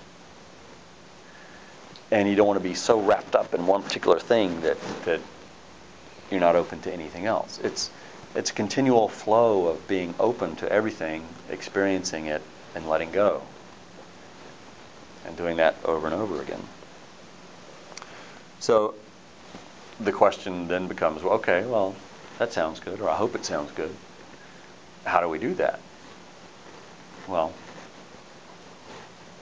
and 2.14 2.28
you 2.28 2.36
don't 2.36 2.46
want 2.46 2.62
to 2.62 2.68
be 2.68 2.74
so 2.74 3.00
wrapped 3.00 3.34
up 3.34 3.54
in 3.54 3.66
one 3.66 3.82
particular 3.82 4.18
thing 4.18 4.60
that 4.60 4.76
that 5.04 5.20
you're 6.30 6.40
not 6.40 6.56
open 6.56 6.80
to 6.80 6.92
anything 6.92 7.26
else. 7.26 7.58
It's 7.62 7.90
it's 8.34 8.50
a 8.50 8.54
continual 8.54 9.08
flow 9.08 9.66
of 9.66 9.86
being 9.88 10.14
open 10.18 10.56
to 10.56 10.70
everything, 10.70 11.26
experiencing 11.50 12.26
it, 12.26 12.42
and 12.74 12.88
letting 12.88 13.10
go, 13.10 13.42
and 15.26 15.36
doing 15.36 15.56
that 15.56 15.76
over 15.84 16.06
and 16.06 16.14
over 16.14 16.40
again. 16.42 16.62
So 18.60 18.94
the 20.00 20.12
question 20.12 20.68
then 20.68 20.88
becomes, 20.88 21.22
well, 21.22 21.34
okay, 21.34 21.64
well, 21.64 21.94
that 22.38 22.52
sounds 22.52 22.80
good, 22.80 23.00
or 23.00 23.08
I 23.08 23.16
hope 23.16 23.34
it 23.34 23.44
sounds 23.44 23.70
good. 23.72 23.94
How 25.04 25.20
do 25.20 25.28
we 25.28 25.38
do 25.38 25.54
that? 25.54 25.80
Well, 27.28 27.52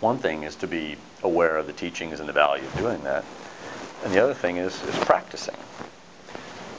one 0.00 0.18
thing 0.18 0.42
is 0.42 0.56
to 0.56 0.66
be 0.66 0.96
aware 1.22 1.56
of 1.56 1.66
the 1.66 1.72
teachings 1.72 2.20
and 2.20 2.28
the 2.28 2.32
value 2.32 2.64
of 2.64 2.76
doing 2.76 3.02
that. 3.04 3.24
And 4.04 4.12
the 4.12 4.22
other 4.22 4.34
thing 4.34 4.56
is, 4.56 4.82
is 4.84 4.96
practicing. 5.04 5.56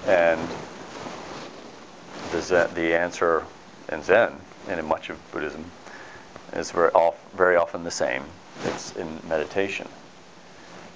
And 0.06 0.42
the, 2.32 2.70
the 2.74 2.98
answer 2.98 3.46
in 3.90 4.04
Zen 4.04 4.34
and 4.68 4.80
in 4.80 4.86
much 4.86 5.10
of 5.10 5.32
Buddhism 5.32 5.64
is 6.52 6.72
very 6.72 7.56
often 7.56 7.84
the 7.86 7.92
same. 7.92 8.24
It's 8.66 8.96
in 8.96 9.20
meditation. 9.28 9.88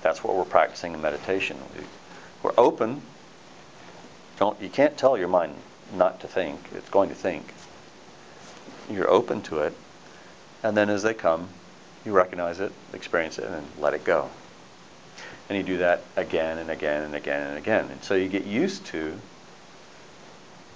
That's 0.01 0.23
what 0.23 0.35
we're 0.35 0.45
practicing 0.45 0.93
in 0.93 1.01
meditation. 1.01 1.57
We, 1.75 1.83
we're 2.43 2.53
open. 2.57 3.01
Don't 4.37 4.61
you 4.61 4.69
can't 4.69 4.97
tell 4.97 5.17
your 5.17 5.27
mind 5.27 5.55
not 5.95 6.21
to 6.21 6.27
think. 6.27 6.59
It's 6.75 6.89
going 6.89 7.09
to 7.09 7.15
think. 7.15 7.53
You're 8.89 9.09
open 9.09 9.41
to 9.43 9.59
it, 9.59 9.73
and 10.63 10.77
then 10.77 10.89
as 10.89 11.03
they 11.03 11.13
come, 11.13 11.49
you 12.05 12.13
recognize 12.13 12.59
it, 12.59 12.71
experience 12.93 13.37
it, 13.37 13.45
and 13.45 13.67
let 13.79 13.93
it 13.93 14.03
go. 14.03 14.29
And 15.49 15.57
you 15.57 15.63
do 15.63 15.77
that 15.79 16.03
again 16.15 16.57
and 16.57 16.69
again 16.69 17.03
and 17.03 17.15
again 17.15 17.47
and 17.47 17.57
again. 17.57 17.89
And 17.89 18.03
so 18.03 18.15
you 18.15 18.29
get 18.29 18.45
used 18.45 18.85
to 18.87 19.19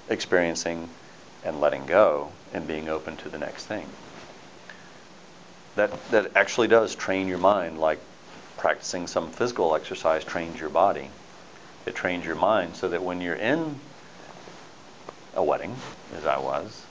experiencing 0.09 0.89
and 1.43 1.59
letting 1.61 1.85
go 1.85 2.31
and 2.53 2.67
being 2.67 2.89
open 2.89 3.17
to 3.17 3.29
the 3.29 3.37
next 3.37 3.65
thing. 3.65 3.87
That, 5.75 5.91
that 6.11 6.35
actually 6.35 6.67
does 6.67 6.95
train 6.95 7.27
your 7.27 7.37
mind 7.37 7.79
like 7.79 7.99
practicing 8.57 9.07
some 9.07 9.31
physical 9.31 9.75
exercise 9.75 10.23
trains 10.23 10.59
your 10.59 10.69
body. 10.69 11.09
It 11.85 11.95
trains 11.95 12.25
your 12.25 12.35
mind 12.35 12.75
so 12.75 12.89
that 12.89 13.01
when 13.01 13.21
you're 13.21 13.35
in 13.35 13.79
a 15.33 15.43
wedding, 15.43 15.75
as 16.15 16.25
I 16.25 16.37
was, 16.37 16.85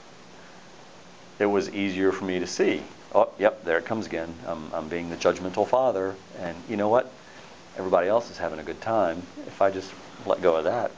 it 1.39 1.45
was 1.45 1.69
easier 1.69 2.11
for 2.11 2.25
me 2.25 2.39
to 2.39 2.47
see 2.47 2.83
oh, 3.13 3.29
yep, 3.37 3.63
there 3.63 3.77
it 3.77 3.85
comes 3.85 4.05
again. 4.05 4.33
I'm, 4.47 4.73
I'm 4.73 4.87
being 4.87 5.09
the 5.09 5.17
judgmental 5.17 5.67
father. 5.67 6.15
And 6.39 6.55
you 6.69 6.77
know 6.77 6.89
what? 6.89 7.11
Everybody 7.77 8.07
else 8.07 8.29
is 8.29 8.37
having 8.37 8.59
a 8.59 8.63
good 8.63 8.81
time. 8.81 9.23
If 9.47 9.61
I 9.61 9.71
just 9.71 9.91
let 10.25 10.41
go 10.41 10.55
of 10.55 10.65
that, 10.65 10.91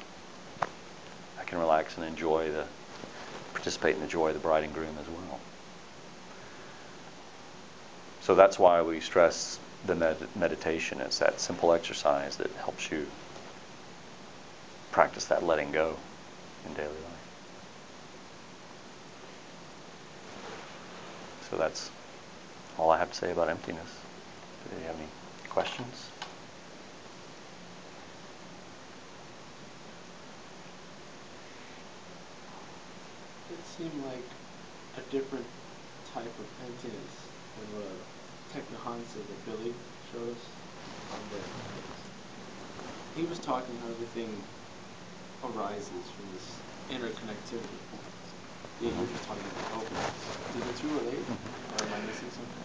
I 1.40 1.44
can 1.46 1.60
relax 1.60 1.98
and 1.98 2.06
enjoy 2.06 2.52
the, 2.52 2.66
participate 3.54 3.96
in 3.96 4.02
the 4.02 4.08
joy 4.08 4.30
of 4.30 4.34
the 4.34 4.40
bride 4.40 4.64
and 4.64 4.74
groom 4.74 4.96
as 5.00 5.08
well. 5.08 5.40
So 8.24 8.36
that's 8.36 8.58
why 8.58 8.82
we 8.82 9.02
stress 9.02 9.60
the 9.86 9.96
med- 9.96 10.34
meditation. 10.34 11.02
It's 11.02 11.20
that 11.20 11.42
simple 11.42 11.74
exercise 11.74 12.38
that 12.38 12.50
helps 12.56 12.90
you 12.90 13.06
practice 14.92 15.26
that 15.26 15.44
letting 15.44 15.74
go 15.74 15.98
in 16.66 16.74
daily 16.74 16.88
life. 16.88 17.24
So 21.50 21.58
that's 21.58 21.92
all 22.80 22.92
I 22.92 22.98
have 22.98 23.12
to 23.12 23.18
say 23.18 23.30
about 23.30 23.50
emptiness. 23.50 23.90
Do 24.70 24.80
you 24.80 24.88
have 24.88 24.96
any 24.96 25.10
questions? 25.50 26.08
It 33.52 33.60
seemed 33.78 34.02
like 34.06 34.24
a 34.96 35.02
different 35.12 35.46
type 36.14 36.40
of 36.40 36.46
emptiness 36.66 37.28
than 37.60 37.76
what 37.76 38.13
Said 38.54 38.62
that 38.70 39.46
Billy 39.48 39.74
showed 40.12 40.30
us 40.38 40.44
on 41.12 41.18
the 41.32 41.40
He 43.20 43.26
was 43.26 43.40
talking 43.40 43.76
how 43.80 43.90
everything 43.90 44.44
arises 45.44 46.12
from 46.12 46.32
this 46.32 46.60
interconnectivity. 46.88 47.80
Yeah, 48.80 48.92
you're 48.92 49.08
just 49.08 49.24
talking 49.24 49.42
about 49.42 49.82
openness. 49.82 50.30
Do 50.54 50.62
the 50.62 50.80
two 50.80 50.88
relate, 50.90 51.26
or 51.80 51.88
am 51.88 51.94
I 51.94 52.06
missing 52.06 52.30
something? 52.30 52.64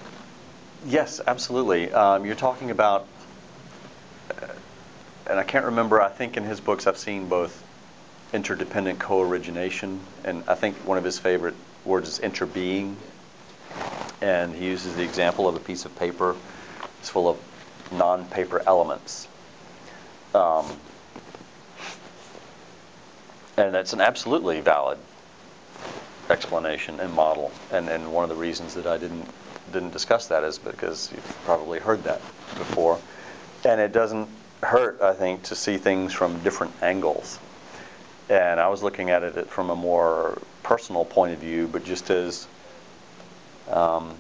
Yes, 0.85 1.23
absolutely. 1.27 1.91
Um, 1.91 2.27
you're 2.27 2.35
talking 2.35 2.71
about, 2.71 3.09
uh, 4.43 4.47
and 5.31 5.41
I 5.41 5.43
can't 5.43 5.65
remember. 5.65 6.03
I 6.03 6.11
think 6.11 6.37
in 6.37 6.45
his 6.45 6.61
books 6.61 6.87
I've 6.87 6.99
seen 6.99 7.31
both 7.31 7.65
interdependent 8.35 8.99
co-origination, 8.99 10.07
and 10.25 10.45
I 10.49 10.55
think 10.55 10.77
one 10.87 10.99
of 10.99 11.05
his 11.05 11.19
favorite 11.19 11.57
words 11.85 12.11
is 12.11 12.19
interbeing. 12.19 12.99
And 14.21 14.55
he 14.55 14.67
uses 14.67 14.97
the 14.97 15.03
example 15.03 15.49
of 15.49 15.57
a 15.57 15.61
piece 15.61 15.85
of 15.85 15.97
paper. 15.99 16.35
It's 17.01 17.09
full 17.09 17.29
of 17.29 17.39
non-paper 17.93 18.63
elements. 18.67 19.29
Um, 20.35 20.67
and 23.57 23.75
that's 23.75 23.93
an 23.93 24.01
absolutely 24.01 24.61
valid 24.61 24.99
explanation 26.31 27.01
and 27.01 27.13
model. 27.13 27.53
And, 27.71 27.89
and 27.89 28.13
one 28.13 28.25
of 28.25 28.31
the 28.31 28.37
reasons 28.37 28.75
that 28.75 28.87
I 28.87 28.99
didn't 28.99 29.27
didn't 29.73 29.93
discuss 29.93 30.29
that 30.29 30.45
is 30.45 30.59
because 30.59 31.11
you've 31.13 31.39
probably 31.45 31.79
heard 31.79 32.05
that 32.05 32.21
before. 32.57 32.99
And 33.65 33.81
it 33.81 33.93
doesn't 33.93 34.29
hurt, 34.63 35.01
I 35.03 35.13
think, 35.13 35.43
to 35.45 35.55
see 35.55 35.77
things 35.77 36.13
from 36.13 36.39
different 36.41 36.73
angles. 36.83 37.39
And 38.29 38.61
I 38.61 38.69
was 38.69 38.83
looking 38.83 39.11
at 39.11 39.23
it 39.23 39.49
from 39.49 39.71
a 39.71 39.77
more 39.77 40.39
personal 40.63 41.05
point 41.05 41.33
of 41.33 41.39
view, 41.41 41.69
but 41.69 41.85
just 41.85 42.11
as 42.11 42.47
Um, 43.71 44.15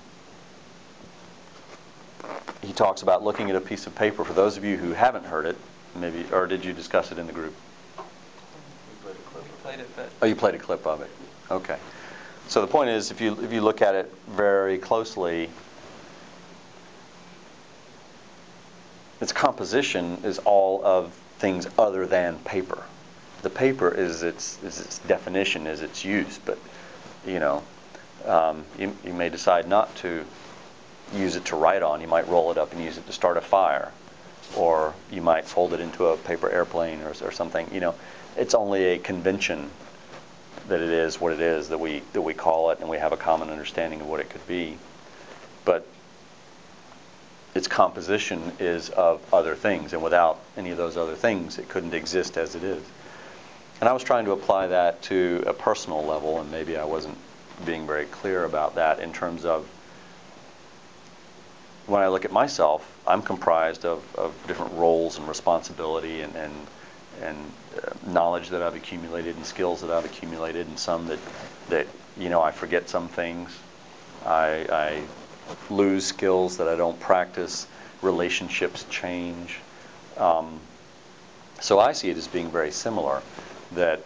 he 2.62 2.72
talks 2.72 3.02
about 3.02 3.22
looking 3.22 3.50
at 3.50 3.56
a 3.56 3.60
piece 3.60 3.86
of 3.86 3.94
paper. 3.94 4.24
For 4.24 4.32
those 4.32 4.56
of 4.56 4.64
you 4.64 4.76
who 4.76 4.92
haven't 4.92 5.24
heard 5.24 5.46
it, 5.46 5.56
maybe, 5.96 6.26
or 6.32 6.46
did 6.46 6.64
you 6.64 6.72
discuss 6.72 7.12
it 7.12 7.18
in 7.18 7.26
the 7.26 7.32
group? 7.32 7.54
We 7.96 8.04
played 9.02 9.16
a 9.16 9.30
clip. 9.30 9.44
We 9.44 9.50
played 9.62 9.80
it, 9.80 10.12
Oh, 10.22 10.26
you 10.26 10.36
played 10.36 10.54
a 10.54 10.58
clip 10.58 10.86
of 10.86 11.00
it. 11.00 11.10
Okay. 11.50 11.78
So 12.48 12.60
the 12.60 12.66
point 12.66 12.90
is, 12.90 13.10
if 13.10 13.20
you 13.20 13.38
if 13.42 13.52
you 13.52 13.60
look 13.60 13.82
at 13.82 13.94
it 13.94 14.12
very 14.26 14.78
closely, 14.78 15.50
its 19.20 19.32
composition 19.32 20.18
is 20.24 20.38
all 20.38 20.84
of 20.84 21.12
things 21.38 21.68
other 21.78 22.06
than 22.06 22.38
paper. 22.40 22.82
The 23.42 23.50
paper 23.50 23.94
is 23.94 24.22
its 24.22 24.62
is 24.62 24.80
its 24.80 24.98
definition, 25.00 25.66
is 25.66 25.82
its 25.82 26.04
use, 26.04 26.38
but 26.44 26.58
you 27.26 27.38
know, 27.38 27.62
um, 28.28 28.64
you, 28.78 28.96
you 29.04 29.12
may 29.12 29.28
decide 29.28 29.68
not 29.68 29.94
to 29.96 30.24
use 31.14 31.36
it 31.36 31.46
to 31.46 31.56
write 31.56 31.82
on. 31.82 32.00
You 32.00 32.08
might 32.08 32.28
roll 32.28 32.50
it 32.50 32.58
up 32.58 32.72
and 32.72 32.82
use 32.82 32.98
it 32.98 33.06
to 33.06 33.12
start 33.12 33.36
a 33.36 33.40
fire, 33.40 33.92
or 34.56 34.94
you 35.10 35.22
might 35.22 35.46
fold 35.46 35.72
it 35.72 35.80
into 35.80 36.06
a 36.06 36.16
paper 36.16 36.50
airplane 36.50 37.00
or, 37.00 37.12
or 37.22 37.32
something. 37.32 37.68
You 37.72 37.80
know, 37.80 37.94
it's 38.36 38.54
only 38.54 38.84
a 38.84 38.98
convention 38.98 39.70
that 40.68 40.80
it 40.80 40.90
is 40.90 41.20
what 41.20 41.32
it 41.32 41.40
is 41.40 41.70
that 41.70 41.78
we 41.78 42.02
that 42.12 42.22
we 42.22 42.34
call 42.34 42.70
it, 42.70 42.80
and 42.80 42.88
we 42.88 42.98
have 42.98 43.12
a 43.12 43.16
common 43.16 43.48
understanding 43.50 44.00
of 44.00 44.06
what 44.06 44.20
it 44.20 44.28
could 44.28 44.46
be. 44.46 44.76
But 45.64 45.86
its 47.54 47.66
composition 47.66 48.52
is 48.58 48.90
of 48.90 49.22
other 49.32 49.54
things, 49.54 49.92
and 49.92 50.02
without 50.02 50.40
any 50.56 50.70
of 50.70 50.76
those 50.76 50.96
other 50.96 51.14
things, 51.14 51.58
it 51.58 51.68
couldn't 51.68 51.94
exist 51.94 52.36
as 52.36 52.54
it 52.54 52.62
is. 52.62 52.82
And 53.80 53.88
I 53.88 53.92
was 53.92 54.02
trying 54.02 54.24
to 54.26 54.32
apply 54.32 54.68
that 54.68 55.02
to 55.02 55.44
a 55.46 55.52
personal 55.52 56.04
level, 56.04 56.40
and 56.40 56.50
maybe 56.50 56.76
I 56.76 56.84
wasn't 56.84 57.16
being 57.64 57.86
very 57.86 58.06
clear 58.06 58.44
about 58.44 58.74
that 58.76 59.00
in 59.00 59.12
terms 59.12 59.44
of 59.44 59.68
when 61.88 62.02
I 62.02 62.08
look 62.08 62.24
at 62.26 62.32
myself, 62.32 62.86
I'm 63.06 63.22
comprised 63.22 63.84
of, 63.86 64.02
of 64.14 64.34
different 64.46 64.74
roles 64.74 65.18
and 65.18 65.26
responsibility 65.26 66.20
and, 66.20 66.36
and, 66.36 66.52
and 67.22 67.52
uh, 67.82 68.10
knowledge 68.10 68.50
that 68.50 68.62
I've 68.62 68.74
accumulated 68.74 69.36
and 69.36 69.46
skills 69.46 69.80
that 69.80 69.90
I've 69.90 70.04
accumulated, 70.04 70.66
and 70.66 70.78
some 70.78 71.06
that, 71.06 71.18
that 71.70 71.86
you 72.18 72.28
know, 72.28 72.42
I 72.42 72.50
forget 72.50 72.90
some 72.90 73.08
things. 73.08 73.50
I, 74.26 74.66
I 74.70 75.02
lose 75.70 76.04
skills 76.04 76.58
that 76.58 76.68
I 76.68 76.76
don't 76.76 77.00
practice. 77.00 77.66
Relationships 78.02 78.84
change. 78.90 79.58
Um, 80.18 80.60
so 81.60 81.78
I 81.78 81.92
see 81.92 82.10
it 82.10 82.18
as 82.18 82.28
being 82.28 82.50
very 82.50 82.70
similar 82.70 83.22
that 83.72 84.00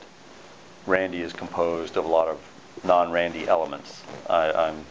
Randy 0.86 1.20
is 1.20 1.32
composed 1.32 1.96
of 1.96 2.04
a 2.04 2.08
lot 2.08 2.28
of 2.28 2.38
non-Randy 2.84 3.46
elements. 3.48 4.02
I, 4.28 4.52
I'm 4.52 4.84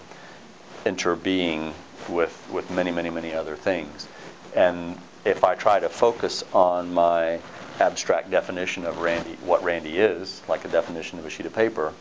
interbeing 0.86 1.73
with, 2.08 2.49
with 2.51 2.69
many, 2.69 2.91
many, 2.91 3.10
many 3.10 3.34
other 3.34 3.56
things. 3.56 4.08
And 4.56 4.97
if 5.25 5.43
I 5.43 5.56
try 5.56 5.80
to 5.80 5.89
focus 5.89 6.43
on 6.54 6.93
my 6.93 7.39
abstract 7.80 8.30
definition 8.32 8.86
of 8.86 8.99
Randy, 8.99 9.36
what 9.45 9.63
Randy 9.63 9.97
is, 9.97 10.41
like 10.47 10.65
a 10.65 10.67
definition 10.67 11.19
of 11.19 11.25
a 11.25 11.30
sheet 11.30 11.45
of 11.45 11.54
paper, 11.54 11.93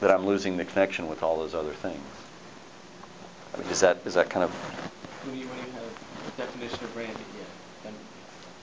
that 0.00 0.10
I'm 0.10 0.26
losing 0.26 0.56
the 0.56 0.64
connection 0.64 1.08
with 1.08 1.22
all 1.22 1.38
those 1.38 1.54
other 1.54 1.72
things. 1.72 2.00
I 3.54 3.58
mean, 3.58 3.68
is 3.68 3.80
that 3.80 3.98
is 4.04 4.14
that 4.14 4.30
kind 4.30 4.44
of 4.44 4.50
When 4.50 5.36
you 5.36 5.46
when 5.48 5.58
you 5.58 5.64
have 5.72 5.82
a 5.82 6.40
definition 6.40 6.84
of 6.84 6.96
Randy, 6.96 7.12
yeah, 7.12 7.44
then 7.82 7.94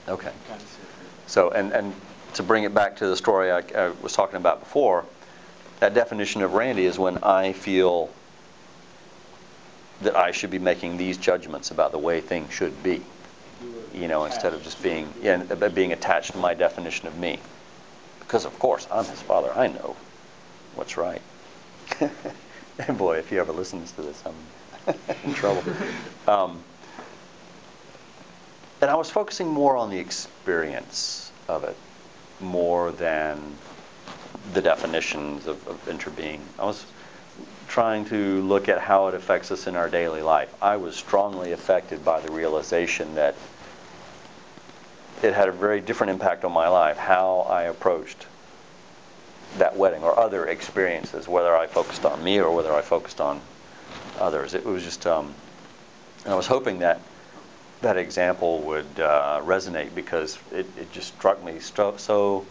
okay? 0.07 0.31
Kind 0.47 0.61
of. 0.61 0.77
So, 1.27 1.49
and, 1.51 1.71
and 1.73 1.93
to 2.35 2.43
bring 2.43 2.63
it 2.63 2.73
back 2.73 2.95
to 2.97 3.07
the 3.07 3.17
story 3.17 3.51
I, 3.51 3.63
I 3.75 3.89
was 4.01 4.13
talking 4.13 4.37
about 4.37 4.59
before, 4.59 5.05
that 5.79 5.93
definition 5.93 6.41
of 6.41 6.53
Randy 6.53 6.85
is 6.85 6.97
when 6.97 7.17
I 7.19 7.53
feel 7.53 8.09
that 10.01 10.15
I 10.15 10.31
should 10.31 10.51
be 10.51 10.59
making 10.59 10.97
these 10.97 11.17
judgments 11.17 11.71
about 11.71 11.91
the 11.91 11.97
way 11.97 12.21
things 12.21 12.51
should 12.51 12.83
be, 12.83 13.01
You 13.93 14.07
know, 14.07 14.25
instead 14.25 14.53
of 14.53 14.63
just 14.63 14.81
being, 14.83 15.13
yeah, 15.21 15.37
being 15.37 15.93
attached 15.93 16.31
to 16.33 16.37
my 16.37 16.53
definition 16.53 17.07
of 17.07 17.17
me. 17.17 17.39
Because 18.19 18.45
of 18.45 18.57
course, 18.59 18.87
I'm 18.91 19.05
his 19.05 19.21
father. 19.21 19.51
I 19.55 19.67
know 19.67 19.95
what's 20.75 20.97
right. 20.97 21.21
and 21.99 22.97
boy, 22.97 23.17
if 23.17 23.29
he 23.29 23.37
ever 23.37 23.53
listens 23.53 23.91
to 23.93 24.01
this, 24.01 24.21
I'm 24.25 24.95
in 25.23 25.33
trouble. 25.33 25.63
Um, 26.27 26.63
and 28.81 28.91
I 28.91 28.95
was 28.95 29.09
focusing 29.09 29.47
more 29.47 29.77
on 29.77 29.89
the 29.89 29.99
experience 29.99 31.31
of 31.47 31.63
it 31.63 31.77
more 32.41 32.91
than 32.91 33.39
the 34.53 34.61
definitions 34.61 35.47
of, 35.47 35.67
of 35.67 35.83
interbeing. 35.87 36.39
I 36.59 36.65
was 36.65 36.85
trying 37.67 38.05
to 38.05 38.41
look 38.41 38.69
at 38.69 38.79
how 38.79 39.07
it 39.07 39.15
affects 39.15 39.51
us 39.51 39.67
in 39.67 39.75
our 39.75 39.89
daily 39.89 40.21
life. 40.21 40.53
I 40.61 40.77
was 40.77 40.95
strongly 40.95 41.51
affected 41.51 42.05
by 42.05 42.21
the 42.21 42.31
realization 42.31 43.15
that 43.15 43.35
it 45.23 45.33
had 45.33 45.49
a 45.49 45.51
very 45.51 45.81
different 45.81 46.11
impact 46.11 46.45
on 46.45 46.51
my 46.51 46.67
life, 46.67 46.97
how 46.97 47.39
I 47.49 47.63
approached 47.63 48.27
that 49.57 49.75
wedding 49.75 50.03
or 50.03 50.17
other 50.17 50.47
experiences, 50.47 51.27
whether 51.27 51.55
I 51.55 51.67
focused 51.67 52.05
on 52.05 52.23
me 52.23 52.39
or 52.39 52.53
whether 52.53 52.73
I 52.73 52.81
focused 52.81 53.21
on 53.21 53.41
others. 54.19 54.53
It 54.53 54.65
was 54.65 54.83
just, 54.83 55.07
um, 55.07 55.33
and 56.23 56.33
I 56.33 56.35
was 56.35 56.47
hoping 56.47 56.79
that 56.79 57.01
that 57.81 57.97
example 57.97 58.61
would 58.61 58.99
uh, 58.99 59.41
resonate 59.43 59.93
because 59.95 60.37
it, 60.51 60.65
it 60.77 60.91
just 60.91 61.13
struck 61.15 61.43
me 61.43 61.59
so 61.59 62.45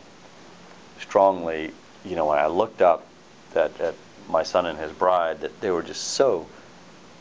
strongly, 1.00 1.72
you 2.04 2.16
know, 2.16 2.26
when 2.26 2.38
I 2.38 2.46
looked 2.46 2.82
up 2.82 3.06
at 3.54 3.94
my 4.28 4.42
son 4.42 4.66
and 4.66 4.78
his 4.78 4.92
bride, 4.92 5.40
that 5.42 5.60
they 5.60 5.70
were 5.70 5.82
just 5.82 6.02
so 6.02 6.46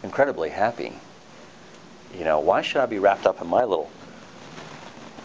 incredibly 0.04 0.50
happy. 0.50 0.94
You 2.18 2.24
know, 2.26 2.40
why 2.40 2.62
should 2.62 2.82
I 2.82 2.86
be 2.86 3.00
wrapped 3.00 3.26
up 3.26 3.42
in 3.42 3.48
my 3.48 3.64
little 3.64 3.90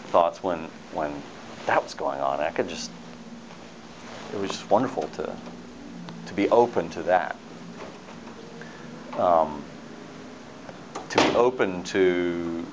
thoughts 0.07 0.43
when 0.43 0.69
when 0.93 1.21
that 1.65 1.83
was 1.83 1.93
going 1.93 2.19
on? 2.19 2.39
I 2.39 2.49
could 2.49 2.67
just 2.67 2.91
it 4.31 4.37
was 4.37 4.51
just 4.51 4.69
wonderful 4.69 5.07
to 5.09 5.35
to 6.27 6.33
be 6.33 6.49
open 6.49 6.89
to 6.91 7.03
that. 7.03 7.35
Um, 9.17 9.63
to 11.09 11.17
be 11.17 11.35
open 11.35 11.83
to 11.83 12.65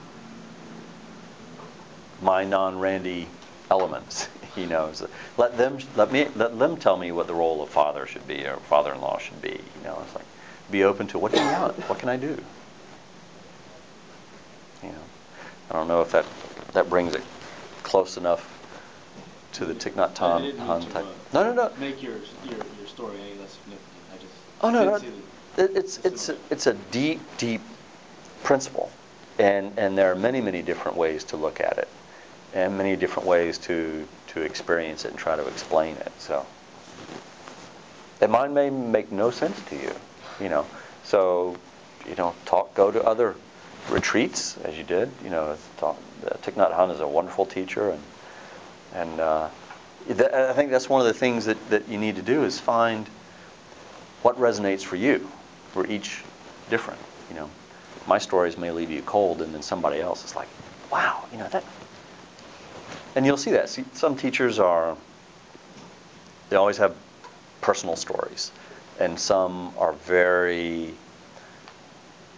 my 2.23 2.45
non-Randy 2.45 3.27
elements. 3.71 4.29
He 4.57 4.67
knows. 4.67 5.05
Let 5.37 5.57
them 5.59 5.79
let 5.97 6.11
me 6.11 6.29
let 6.35 6.59
them 6.59 6.77
tell 6.79 6.97
me 6.97 7.13
what 7.13 7.29
the 7.29 7.35
role 7.35 7.63
of 7.63 7.69
father 7.69 8.07
should 8.07 8.27
be 8.27 8.45
or 8.47 8.57
father-in-law 8.57 9.19
should 9.19 9.41
be. 9.43 9.51
You 9.51 9.85
know, 9.85 10.03
it's 10.05 10.15
like 10.15 10.25
be 10.71 10.83
open 10.83 11.07
to 11.09 11.19
what 11.19 11.33
do 11.33 11.39
you 11.39 11.47
want? 11.47 11.79
What 11.89 11.99
can 11.99 12.09
I 12.09 12.17
do? 12.17 12.37
You 14.83 14.89
know, 14.89 15.05
I 15.71 15.75
don't 15.75 15.89
know 15.89 16.01
if 16.01 16.11
that 16.13 16.27
that 16.73 16.89
brings 16.89 17.15
it 17.15 17.23
close 17.83 18.17
enough 18.17 18.51
to 19.53 19.67
the 19.67 19.75
Thich 19.75 19.93
Nhat 19.93 20.15
I 20.15 20.19
Hanh 20.19 20.43
didn't 20.43 20.67
Hanh 20.67 20.87
to, 20.87 20.93
type. 20.93 21.05
uh, 21.05 21.09
No, 21.35 21.45
no, 21.45 21.53
no. 21.53 21.73
Make 21.79 22.03
your 22.03 22.15
your 22.45 22.59
your 22.79 22.87
story 22.87 23.19
any 23.21 23.39
less 23.39 23.53
significant. 23.53 24.03
I 24.13 24.17
just 24.17 24.35
Oh 24.63 24.71
no, 24.71 24.85
no. 24.87 24.99
the, 24.99 25.65
It, 25.65 25.77
it's 25.77 25.99
it's 25.99 26.29
a, 26.31 26.37
it's 26.51 26.67
a 26.67 26.75
deep, 26.75 27.21
deep 27.37 27.61
principle, 28.43 28.91
and 29.39 29.79
and 29.79 29.97
there 29.99 30.11
are 30.11 30.15
many, 30.17 30.41
many 30.41 30.63
different 30.63 30.97
ways 30.97 31.25
to 31.25 31.37
look 31.37 31.61
at 31.61 31.79
it, 31.79 31.89
and 32.55 32.77
many 32.77 32.97
different 32.97 33.29
ways 33.29 33.59
to 33.59 34.07
to 34.37 34.43
experience 34.43 35.07
it 35.07 35.09
and 35.13 35.19
try 35.19 35.35
to 35.35 35.47
explain 35.47 35.97
it. 35.97 36.13
So, 36.19 36.47
and 38.21 38.31
mine 38.31 38.53
may 38.53 38.69
make 38.69 39.11
no 39.11 39.31
sense 39.31 39.61
to 39.71 39.77
you, 39.77 39.95
you 40.41 40.51
know. 40.51 40.67
So, 41.05 41.57
you 42.09 42.15
know, 42.17 42.35
talk, 42.45 42.75
go 42.75 42.91
to 42.91 43.03
other 43.03 43.35
retreats 43.89 44.59
as 44.59 44.77
you 44.77 44.85
did. 44.85 45.11
You 45.25 45.31
know, 45.31 45.57
talk, 45.79 45.97
uh, 46.27 46.37
Thich 46.37 46.55
Nhat 46.55 46.77
Hanh 46.77 46.93
is 46.93 47.01
a 47.01 47.09
wonderful 47.09 47.47
teacher, 47.47 47.91
and 47.91 48.03
and 48.95 49.21
uh, 49.21 49.49
I 50.09 50.53
think 50.53 50.71
that's 50.71 50.89
one 50.89 51.01
of 51.01 51.07
the 51.07 51.15
things 51.15 51.47
that, 51.47 51.71
that 51.71 51.89
you 51.89 51.99
need 51.99 52.17
to 52.17 52.23
do 52.23 52.45
is 52.45 52.61
find 52.61 53.09
what 54.23 54.39
resonates 54.39 54.83
for 54.83 54.97
you. 54.97 55.31
We're 55.75 55.87
each 55.87 56.23
different, 56.69 57.01
you 57.31 57.37
know. 57.37 57.49
My 58.07 58.19
stories 58.19 58.57
may 58.57 58.71
leave 58.71 58.91
you 58.91 59.03
cold, 59.03 59.41
and 59.41 59.53
then 59.53 59.63
somebody 59.63 60.01
else 60.01 60.25
is 60.25 60.37
like, 60.37 60.49
wow, 60.93 61.25
you 61.33 61.39
know, 61.39 61.49
that. 61.49 61.65
And 63.17 63.25
you'll 63.25 63.39
see 63.39 63.53
that. 63.53 63.71
See, 63.71 63.85
some 63.95 64.15
teachers 64.15 64.59
are, 64.59 64.95
they 66.51 66.57
always 66.57 66.77
have 66.77 66.95
personal 67.63 67.97
stories, 67.97 68.53
and 69.01 69.19
some 69.19 69.73
are 69.79 69.95
very 69.95 70.93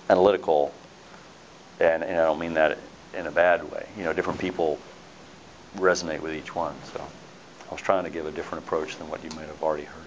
analytical, 0.09 0.73
and, 1.81 2.05
and 2.05 2.13
I 2.13 2.25
don't 2.25 2.39
mean 2.39 2.55
that 2.55 2.79
in 3.13 3.27
a 3.27 3.31
bad 3.33 3.69
way. 3.71 3.87
You 3.99 4.05
know, 4.05 4.13
different 4.13 4.39
people 4.39 4.79
resonate 5.77 6.21
with 6.21 6.35
each 6.35 6.55
one. 6.55 6.75
So 6.93 7.05
I 7.69 7.73
was 7.73 7.83
trying 7.83 8.05
to 8.05 8.11
give 8.11 8.27
a 8.27 8.31
different 8.31 8.65
approach 8.65 8.97
than 8.99 9.11
what 9.11 9.23
you 9.25 9.31
might 9.31 9.47
have 9.47 9.63
already 9.63 9.85
heard. 9.85 10.05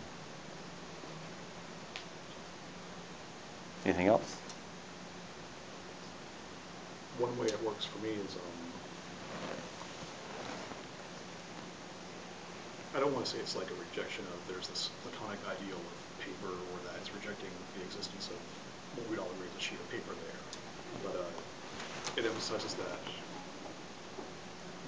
Anything 3.83 4.07
else? 4.07 4.37
One 7.17 7.37
way 7.37 7.47
it 7.47 7.61
works 7.61 7.83
for 7.83 7.99
me 7.99 8.11
is 8.11 8.35
um, 8.35 8.60
I 12.93 12.99
don't 12.99 13.13
want 13.13 13.25
to 13.25 13.31
say 13.31 13.37
it's 13.39 13.55
like 13.55 13.71
a 13.71 13.75
rejection 13.75 14.25
of 14.27 14.45
there's 14.47 14.67
this 14.67 14.89
platonic 15.01 15.39
ideal 15.47 15.79
of 15.79 16.17
paper 16.19 16.59
or 16.71 16.79
that 16.81 16.97
it's 16.97 17.13
rejecting 17.13 17.51
the 17.73 17.81
existence 17.81 18.29
of 18.29 18.35
what 18.95 19.07
we'd 19.07 19.19
all 19.19 19.31
agree 19.31 19.47
is 19.47 19.55
a 19.55 19.59
sheet 19.59 19.79
of 19.79 19.89
paper 19.89 20.13
there. 20.13 20.43
But 21.01 21.15
uh, 21.15 21.31
it 22.17 22.25
emphasizes 22.25 22.75
that 22.75 22.99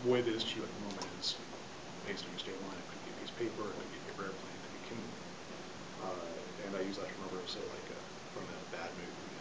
the 0.03 0.09
way 0.09 0.21
that 0.21 0.33
is 0.33 0.43
to 0.43 0.59
you 0.59 0.65
at 0.65 0.73
the 0.73 0.79
moment 0.81 1.07
is 1.17 1.37
based 2.03 2.25
on 2.25 2.31
your 2.31 2.39
state 2.39 2.55
of 2.55 2.61
mind. 2.61 2.79
It 2.79 2.89
could 2.89 3.03
be 3.05 3.11
a 3.11 3.13
piece 3.13 3.29
of 3.29 3.37
paper, 3.37 3.71
it 3.71 3.79
could 3.79 3.91
be 3.91 3.97
a 3.97 4.01
paper 4.01 4.25
airplane, 4.25 4.53
it 4.55 4.63
could 4.63 4.73
be 4.73 4.79
Kindle. 4.79 5.07
Uh, 6.03 6.65
and 6.65 6.75
I 6.75 6.81
use 6.81 6.97
that 6.97 7.07
to 7.07 7.15
remember, 7.15 7.47
say, 7.47 7.61
like, 7.71 7.89
uh, 7.89 8.39
I'm 8.39 8.49
in 8.49 8.55
a 8.55 8.65
bad 8.75 8.97
mood, 8.97 9.31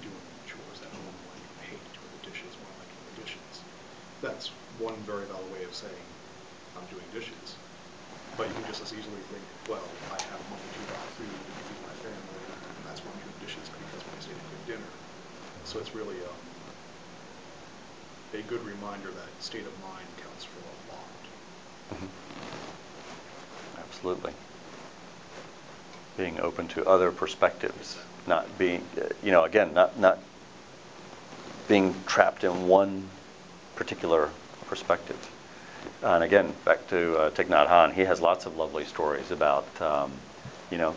doing 0.00 0.40
chores 0.46 0.80
at 0.80 0.88
home, 0.92 1.16
like 1.28 1.42
I 1.60 1.64
hate 1.64 1.92
doing 1.92 2.12
the 2.12 2.18
dishes 2.18 2.56
when 2.58 2.70
I 2.72 2.78
like 2.78 2.88
doing 2.94 3.04
the 3.06 3.20
dishes. 3.20 3.64
That's 4.20 4.52
one 4.78 5.04
very 5.04 5.26
valid 5.26 5.50
way 5.50 5.64
of 5.64 5.74
saying 5.74 6.06
I'm 6.76 6.86
doing 6.86 7.10
dishes. 7.10 7.57
But 8.38 8.48
you 8.48 8.54
can 8.54 8.64
just 8.64 8.80
as 8.80 8.94
easily 8.94 9.20
think, 9.34 9.42
well, 9.68 9.90
I 10.14 10.18
have 10.30 10.38
money 10.48 10.70
to 10.72 10.80
buy 10.94 11.04
food 11.18 11.26
to 11.26 11.52
feed 11.66 11.82
my 11.82 11.92
family, 12.06 12.46
and 12.78 12.86
that's 12.86 13.00
I'm 13.00 13.18
doing 13.18 13.34
dishes 13.40 13.68
because 13.68 14.06
when 14.06 14.14
I 14.14 14.20
say 14.22 14.30
to 14.30 14.40
cook 14.48 14.64
dinner. 14.64 14.92
So 15.64 15.80
it's 15.80 15.92
really 15.92 16.16
um, 16.22 16.46
a 18.32 18.42
good 18.42 18.62
reminder 18.62 19.10
that 19.10 19.42
state 19.42 19.66
of 19.66 19.72
mind 19.82 20.06
counts 20.22 20.44
for 20.44 20.60
a 20.60 20.76
lot. 20.88 21.18
Mm-hmm. 21.92 22.06
Absolutely. 23.82 24.32
Being 26.16 26.40
open 26.40 26.68
to 26.68 26.86
other 26.86 27.10
perspectives, 27.10 27.98
not 28.28 28.56
being, 28.56 28.88
you 29.22 29.32
know, 29.32 29.42
again, 29.44 29.74
not 29.74 29.98
not 29.98 30.18
being 31.66 32.04
trapped 32.06 32.44
in 32.44 32.68
one 32.68 33.08
particular 33.74 34.30
perspective. 34.66 35.28
And 36.02 36.22
again, 36.22 36.54
back 36.64 36.86
to 36.88 37.16
uh, 37.16 37.30
Thich 37.30 37.48
Nhat 37.48 37.68
Hanh, 37.68 37.92
he 37.92 38.02
has 38.02 38.20
lots 38.20 38.46
of 38.46 38.56
lovely 38.56 38.84
stories 38.84 39.30
about, 39.32 39.80
um, 39.82 40.12
you 40.70 40.78
know, 40.78 40.96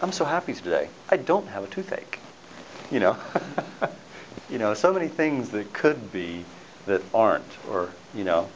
I'm 0.00 0.12
so 0.12 0.24
happy 0.24 0.54
today. 0.54 0.90
I 1.08 1.16
don't 1.16 1.48
have 1.48 1.64
a 1.64 1.66
toothache. 1.66 2.20
You 2.90 3.00
know, 3.00 3.16
you 4.48 4.58
know, 4.58 4.72
so 4.74 4.92
many 4.92 5.08
things 5.08 5.50
that 5.50 5.72
could 5.72 6.12
be 6.12 6.44
that 6.86 7.02
aren't, 7.12 7.58
or 7.64 7.92
you 8.14 8.24
know, 8.24 8.48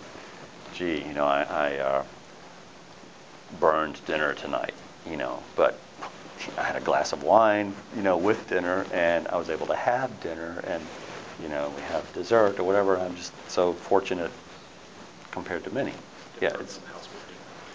gee, 0.70 1.02
you 1.05 1.12
know, 1.12 1.24
I, 1.26 1.42
I 1.42 1.76
uh, 1.78 2.05
burned 3.59 4.05
dinner 4.05 4.35
tonight, 4.35 4.74
you 5.05 5.16
know, 5.16 5.42
but 5.57 5.83
I 6.57 6.62
had 6.62 6.76
a 6.76 6.81
glass 6.81 7.12
of 7.12 7.22
wine, 7.24 7.74
you 7.94 8.02
know, 8.02 8.16
with 8.16 8.46
dinner, 8.46 8.87
and 8.90 9.26
I 9.28 9.37
was 9.37 9.50
able 9.50 9.66
to 9.66 9.76
have 9.76 10.20
dinner, 10.20 10.61
and 10.66 10.88
you 11.38 11.48
know, 11.48 11.70
we 11.74 11.83
have 11.83 12.12
dessert 12.12 12.61
or 12.61 12.64
whatever. 12.64 12.98
I'm 12.98 13.14
just 13.14 13.33
so 13.50 13.74
fortunate 13.74 14.33
compared 15.33 15.64
to 15.64 15.75
many. 15.75 15.92
Didn't 16.38 16.55
yeah, 16.55 16.61
it's 16.61 16.79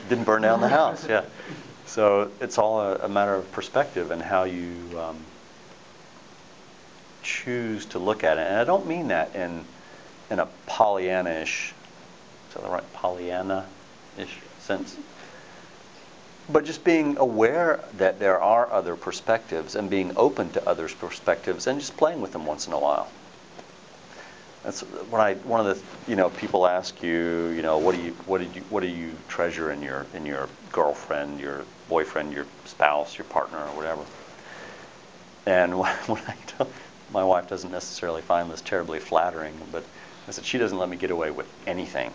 didn't 0.07 0.23
burn 0.23 0.41
down 0.43 0.61
the 0.61 0.69
house. 0.69 1.07
Yeah, 1.07 1.25
so 1.85 2.31
it's 2.39 2.57
all 2.57 2.79
a, 2.79 2.95
a 2.95 3.09
matter 3.09 3.35
of 3.35 3.51
perspective 3.51 4.11
and 4.11 4.21
how 4.21 4.45
you 4.45 4.73
um, 4.97 5.17
choose 7.23 7.85
to 7.87 7.99
look 7.99 8.23
at 8.23 8.37
it. 8.37 8.47
And 8.47 8.55
I 8.55 8.63
don't 8.63 8.87
mean 8.87 9.09
that 9.09 9.35
in 9.35 9.65
in 10.29 10.39
a 10.39 10.47
Pollyanna-ish, 10.65 11.73
is 12.49 12.53
that 12.53 12.63
the 12.63 12.69
right 12.69 12.93
Pollyanna-ish 12.93 14.39
sense? 14.59 14.97
But 16.49 16.63
just 16.63 16.83
being 16.83 17.17
aware 17.17 17.83
that 17.97 18.19
there 18.19 18.41
are 18.41 18.71
other 18.71 18.95
perspectives 18.95 19.75
and 19.75 19.89
being 19.89 20.13
open 20.15 20.49
to 20.51 20.67
others' 20.67 20.93
perspectives 20.93 21.67
and 21.67 21.79
just 21.79 21.97
playing 21.97 22.21
with 22.21 22.31
them 22.31 22.45
once 22.45 22.67
in 22.67 22.73
a 22.73 22.79
while. 22.79 23.09
That's 24.63 24.81
when 24.81 25.21
I 25.21 25.35
one 25.35 25.65
of 25.65 25.65
the 25.65 26.11
you 26.11 26.15
know 26.15 26.29
people 26.29 26.67
ask 26.67 27.01
you 27.03 27.49
you 27.55 27.61
know 27.61 27.77
what 27.77 27.95
do 27.95 28.01
you 28.01 28.11
what 28.25 28.39
did 28.39 28.55
you 28.55 28.61
what 28.69 28.81
do 28.81 28.87
you 28.87 29.13
treasure 29.27 29.71
in 29.71 29.81
your 29.81 30.05
in 30.13 30.25
your 30.25 30.49
girlfriend 30.71 31.39
your 31.39 31.63
boyfriend 31.87 32.33
your 32.33 32.45
spouse 32.65 33.17
your 33.17 33.25
partner 33.25 33.59
or 33.59 33.75
whatever? 33.75 34.01
And 35.45 35.77
when, 35.79 36.21
I 36.27 36.35
tell, 36.47 36.69
my 37.11 37.23
wife 37.23 37.47
doesn't 37.47 37.71
necessarily 37.71 38.21
find 38.21 38.51
this 38.51 38.61
terribly 38.61 38.99
flattering 38.99 39.55
but 39.71 39.83
I 40.27 40.31
said 40.31 40.43
she 40.43 40.57
doesn't 40.57 40.77
let 40.77 40.89
me 40.89 40.97
get 40.97 41.11
away 41.11 41.31
with 41.31 41.47
anything. 41.65 42.11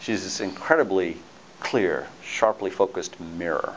She's 0.00 0.24
this 0.24 0.40
incredibly 0.40 1.16
clear 1.60 2.06
sharply 2.22 2.70
focused 2.70 3.18
mirror. 3.20 3.76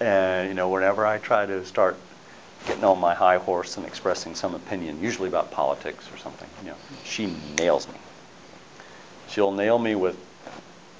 And 0.00 0.48
you 0.48 0.54
know 0.54 0.68
whenever 0.68 1.06
I 1.06 1.18
try 1.18 1.44
to 1.44 1.64
start 1.66 1.96
getting 2.66 2.84
on 2.84 2.98
my 2.98 3.14
high 3.14 3.38
horse 3.38 3.76
and 3.76 3.86
expressing 3.86 4.34
some 4.34 4.54
opinion, 4.54 5.00
usually 5.00 5.28
about 5.28 5.50
politics 5.50 6.10
or 6.12 6.18
something. 6.18 6.48
You 6.62 6.70
know, 6.70 6.76
she 7.04 7.26
nails 7.58 7.88
me. 7.88 7.94
She'll 9.28 9.52
nail 9.52 9.78
me 9.78 9.94
with 9.94 10.18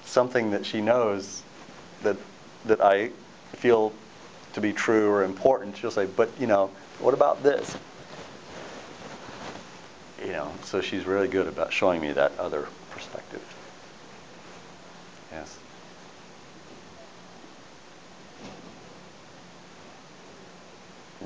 something 0.05 0.51
that 0.53 0.65
she 0.65 0.81
knows 0.81 1.43
that 2.03 2.17
that 2.65 2.81
I 2.81 3.11
feel 3.57 3.93
to 4.55 4.61
be 4.61 4.73
true 4.73 5.09
or 5.11 5.25
important. 5.25 5.77
She'll 5.77 5.91
say, 5.91 6.07
"But 6.07 6.31
you 6.41 6.47
know, 6.47 6.71
what 6.99 7.15
about 7.15 7.43
this?" 7.43 7.77
You 10.25 10.33
know, 10.33 10.53
so 10.65 10.81
she's 10.81 11.05
really 11.05 11.29
good 11.29 11.47
about 11.47 11.73
showing 11.73 12.01
me 12.01 12.13
that 12.13 12.33
other 12.39 12.67
perspective. 12.91 13.43
Yes. 15.31 15.59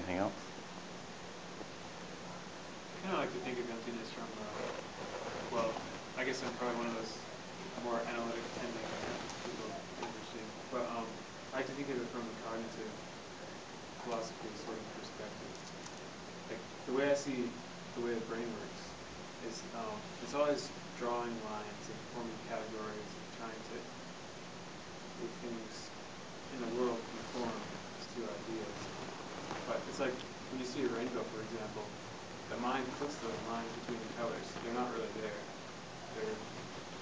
Anything 0.00 0.16
else? 0.16 0.32
I 2.96 3.00
kind 3.04 3.12
of 3.12 3.20
like 3.20 3.32
to 3.36 3.40
think 3.44 3.60
of 3.60 3.68
emptiness 3.68 4.08
from, 4.16 4.24
uh, 4.24 5.52
well, 5.52 5.76
I 6.16 6.24
guess 6.24 6.40
I'm 6.40 6.56
probably 6.56 6.80
one 6.80 6.88
of 6.88 6.96
those 6.96 7.20
more 7.84 8.00
analytic 8.08 8.40
tending 8.56 8.80
people 9.44 9.68
interesting, 10.00 10.48
but 10.72 10.88
um, 10.88 11.04
I 11.52 11.60
like 11.60 11.66
to 11.68 11.76
think 11.76 11.92
of 11.92 12.00
it 12.00 12.08
from 12.08 12.24
a 12.24 12.34
cognitive 12.48 12.88
philosophy 14.08 14.48
sort 14.64 14.80
of 14.80 14.84
perspective. 14.96 15.52
Like 16.48 16.64
the 16.88 16.96
way 16.96 17.12
I 17.12 17.14
see 17.14 17.44
the 17.92 18.00
way 18.00 18.16
the 18.16 18.24
brain 18.24 18.48
works 18.56 18.80
is 19.52 19.60
um, 19.76 20.00
it's 20.24 20.32
always 20.32 20.64
drawing 20.96 21.36
lines 21.44 21.84
and 21.92 22.00
forming 22.16 22.40
categories 22.48 23.12
and 23.20 23.26
trying 23.36 23.60
to 23.68 23.76
make 25.20 25.34
things 25.44 25.92
in 26.56 26.58
the 26.64 26.72
world 26.80 26.96
conform 27.12 27.60
to 28.16 28.24
ideas. 28.24 28.79
But 29.70 29.78
it's 29.86 30.02
like 30.02 30.10
when 30.50 30.58
you 30.58 30.66
see 30.66 30.82
a 30.82 30.90
rainbow, 30.90 31.22
for 31.30 31.38
example, 31.46 31.86
the 32.50 32.58
mind 32.58 32.82
puts 32.98 33.14
those 33.22 33.38
lines 33.46 33.70
between 33.78 34.02
the 34.02 34.12
colors. 34.18 34.42
They're 34.66 34.74
not 34.74 34.90
really 34.90 35.14
there. 35.22 35.38
They're 36.18 36.38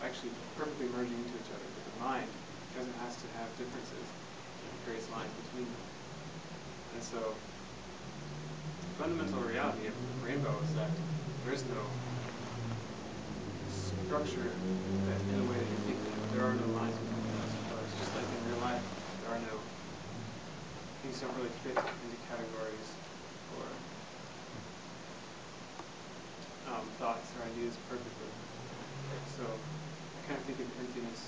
actually 0.04 0.37
perfectly 0.52 0.92
merging 0.92 1.16
into 1.16 1.33
each 1.33 1.48
other, 1.48 1.64
but 1.64 1.85
the 1.88 1.96
mind 2.04 2.28
doesn't 2.76 2.92
have 3.00 3.16
to 3.16 3.26
have 3.40 3.48
differences. 3.57 4.04
It 4.04 4.85
creates 4.85 5.09
lines 5.09 5.33
between 5.48 5.64
them. 5.64 5.87
And 6.92 7.00
so 7.00 7.33
the 7.33 8.92
fundamental 9.00 9.40
reality 9.48 9.88
of 9.88 9.96
the 9.96 10.28
rainbow 10.28 10.52
is 10.68 10.76
that 10.76 10.92
there 11.48 11.57
is 11.57 11.64
no 11.72 11.81
structure 13.72 14.52
that 15.09 15.18
in 15.24 15.40
a 15.40 15.46
way 15.48 15.57
that 15.57 15.68
you're 15.72 15.85
thinking 15.88 16.12
of. 16.20 16.20
There 16.37 16.44
are 16.44 16.52
no 16.52 16.68
lines 16.76 17.00
between 17.00 17.33
those 17.33 17.57
colors. 17.72 17.90
Just 17.96 18.12
like 18.12 18.28
in 18.28 18.40
real 18.44 18.61
life, 18.61 18.85
there 19.24 19.33
are 19.33 19.40
no 19.40 19.57
things 21.09 21.25
don't 21.25 21.33
really 21.40 21.49
fit 21.64 21.73
into 21.73 22.18
categories 22.29 22.88
or 23.57 23.64
um, 26.68 26.85
thoughts 27.01 27.33
or 27.33 27.49
ideas 27.49 27.73
perfectly. 27.88 28.29
So 29.40 29.49
I 29.49 30.21
kind 30.29 30.37
of 30.37 30.44
think 30.44 30.61
of 30.61 30.68
emptiness 30.85 31.25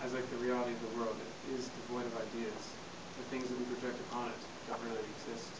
as 0.00 0.16
like 0.16 0.24
the 0.32 0.40
reality 0.40 0.72
of 0.72 0.80
the 0.88 0.92
world. 0.96 1.12
It 1.20 1.60
is 1.60 1.68
devoid 1.84 2.08
of 2.08 2.16
ideas. 2.16 2.64
The 3.20 3.28
things 3.28 3.44
that 3.52 3.60
we 3.60 3.68
project 3.76 4.00
upon 4.08 4.32
it 4.32 4.40
don't 4.72 4.80
really 4.88 5.04
exist. 5.12 5.52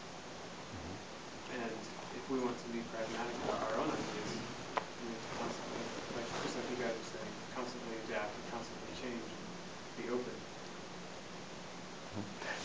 And 1.53 1.69
if 2.17 2.25
we 2.33 2.41
want 2.41 2.57
to 2.57 2.67
be 2.73 2.81
pragmatic 2.89 3.37
about 3.45 3.61
our 3.61 3.77
own 3.77 3.93
ideas, 3.93 4.33
we 4.33 5.05
need 5.05 5.21
to 5.21 5.29
constantly, 5.37 5.85
like 6.17 6.25
just 6.41 6.57
like 6.57 6.65
you 6.65 6.81
guys 6.81 6.97
are 6.97 7.09
saying, 7.13 7.33
constantly 7.53 7.93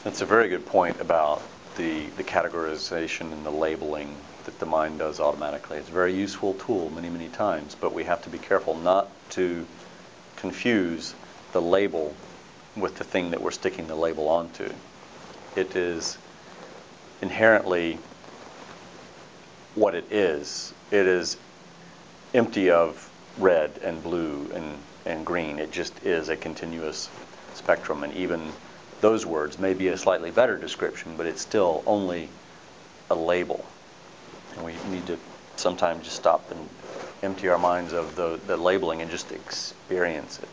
it's 0.05 0.21
a 0.21 0.27
very 0.27 0.49
good 0.49 0.65
point 0.67 1.01
about 1.01 1.43
the, 1.77 2.07
the 2.17 2.25
categorization 2.25 3.33
and 3.33 3.45
the 3.45 3.51
labeling 3.51 4.15
that 4.45 4.59
the 4.59 4.67
mind 4.67 4.99
does 4.99 5.21
automatically. 5.21 5.79
It's 5.79 5.89
a 5.89 5.93
very 5.93 6.15
useful 6.15 6.55
tool 6.55 6.91
many, 6.91 7.09
many 7.11 7.29
times, 7.29 7.77
but 7.79 7.93
we 7.93 8.05
have 8.05 8.23
to 8.23 8.31
be 8.31 8.39
careful 8.39 8.77
not 8.79 9.09
to 9.31 9.67
confuse 10.37 11.15
the 11.53 11.61
label 11.61 12.15
with 12.77 12.97
the 12.97 13.05
thing 13.05 13.31
that 13.31 13.43
we're 13.43 13.51
sticking 13.51 13.87
the 13.87 13.95
label 13.95 14.29
onto. 14.29 14.71
It 15.57 15.75
is 15.77 16.17
inherently 17.21 17.99
what 19.75 19.95
it 19.95 20.11
is. 20.11 20.73
It 20.91 21.07
is 21.07 21.37
empty 22.35 22.71
of 22.71 23.11
red 23.39 23.73
and 23.83 24.03
blue 24.03 24.49
and, 24.55 24.79
and 25.07 25.27
green. 25.27 25.59
It 25.59 25.73
just 25.73 25.93
is 26.05 26.29
a 26.29 26.37
continuous 26.37 27.11
spectrum. 27.55 28.05
And 28.05 28.13
even 28.15 28.53
those 29.01 29.25
words 29.25 29.59
may 29.59 29.75
be 29.75 29.89
a 29.89 29.97
slightly 29.97 30.31
better 30.31 30.57
description, 30.57 31.17
but 31.17 31.27
it's 31.27 31.41
still 31.41 31.83
only 31.87 32.29
a 33.11 33.15
label. 33.15 33.65
And 34.55 34.65
we 34.65 34.75
need 34.91 35.07
to 35.07 35.19
sometimes 35.57 36.05
just 36.05 36.17
stop 36.17 36.51
and 36.51 36.69
empty 37.23 37.49
our 37.49 37.59
minds 37.59 37.93
of 37.93 38.17
the, 38.17 38.39
the 38.47 38.57
labeling 38.57 39.03
and 39.03 39.11
just 39.11 39.33
experience 39.33 40.39
it. 40.39 40.49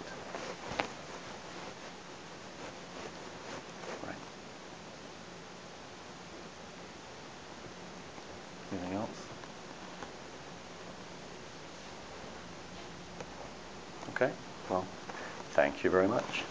Anything 8.71 8.93
else? 8.97 9.09
Okay. 14.09 14.31
Well, 14.69 14.85
thank 15.51 15.83
you 15.83 15.89
very 15.89 16.07
much. 16.07 16.43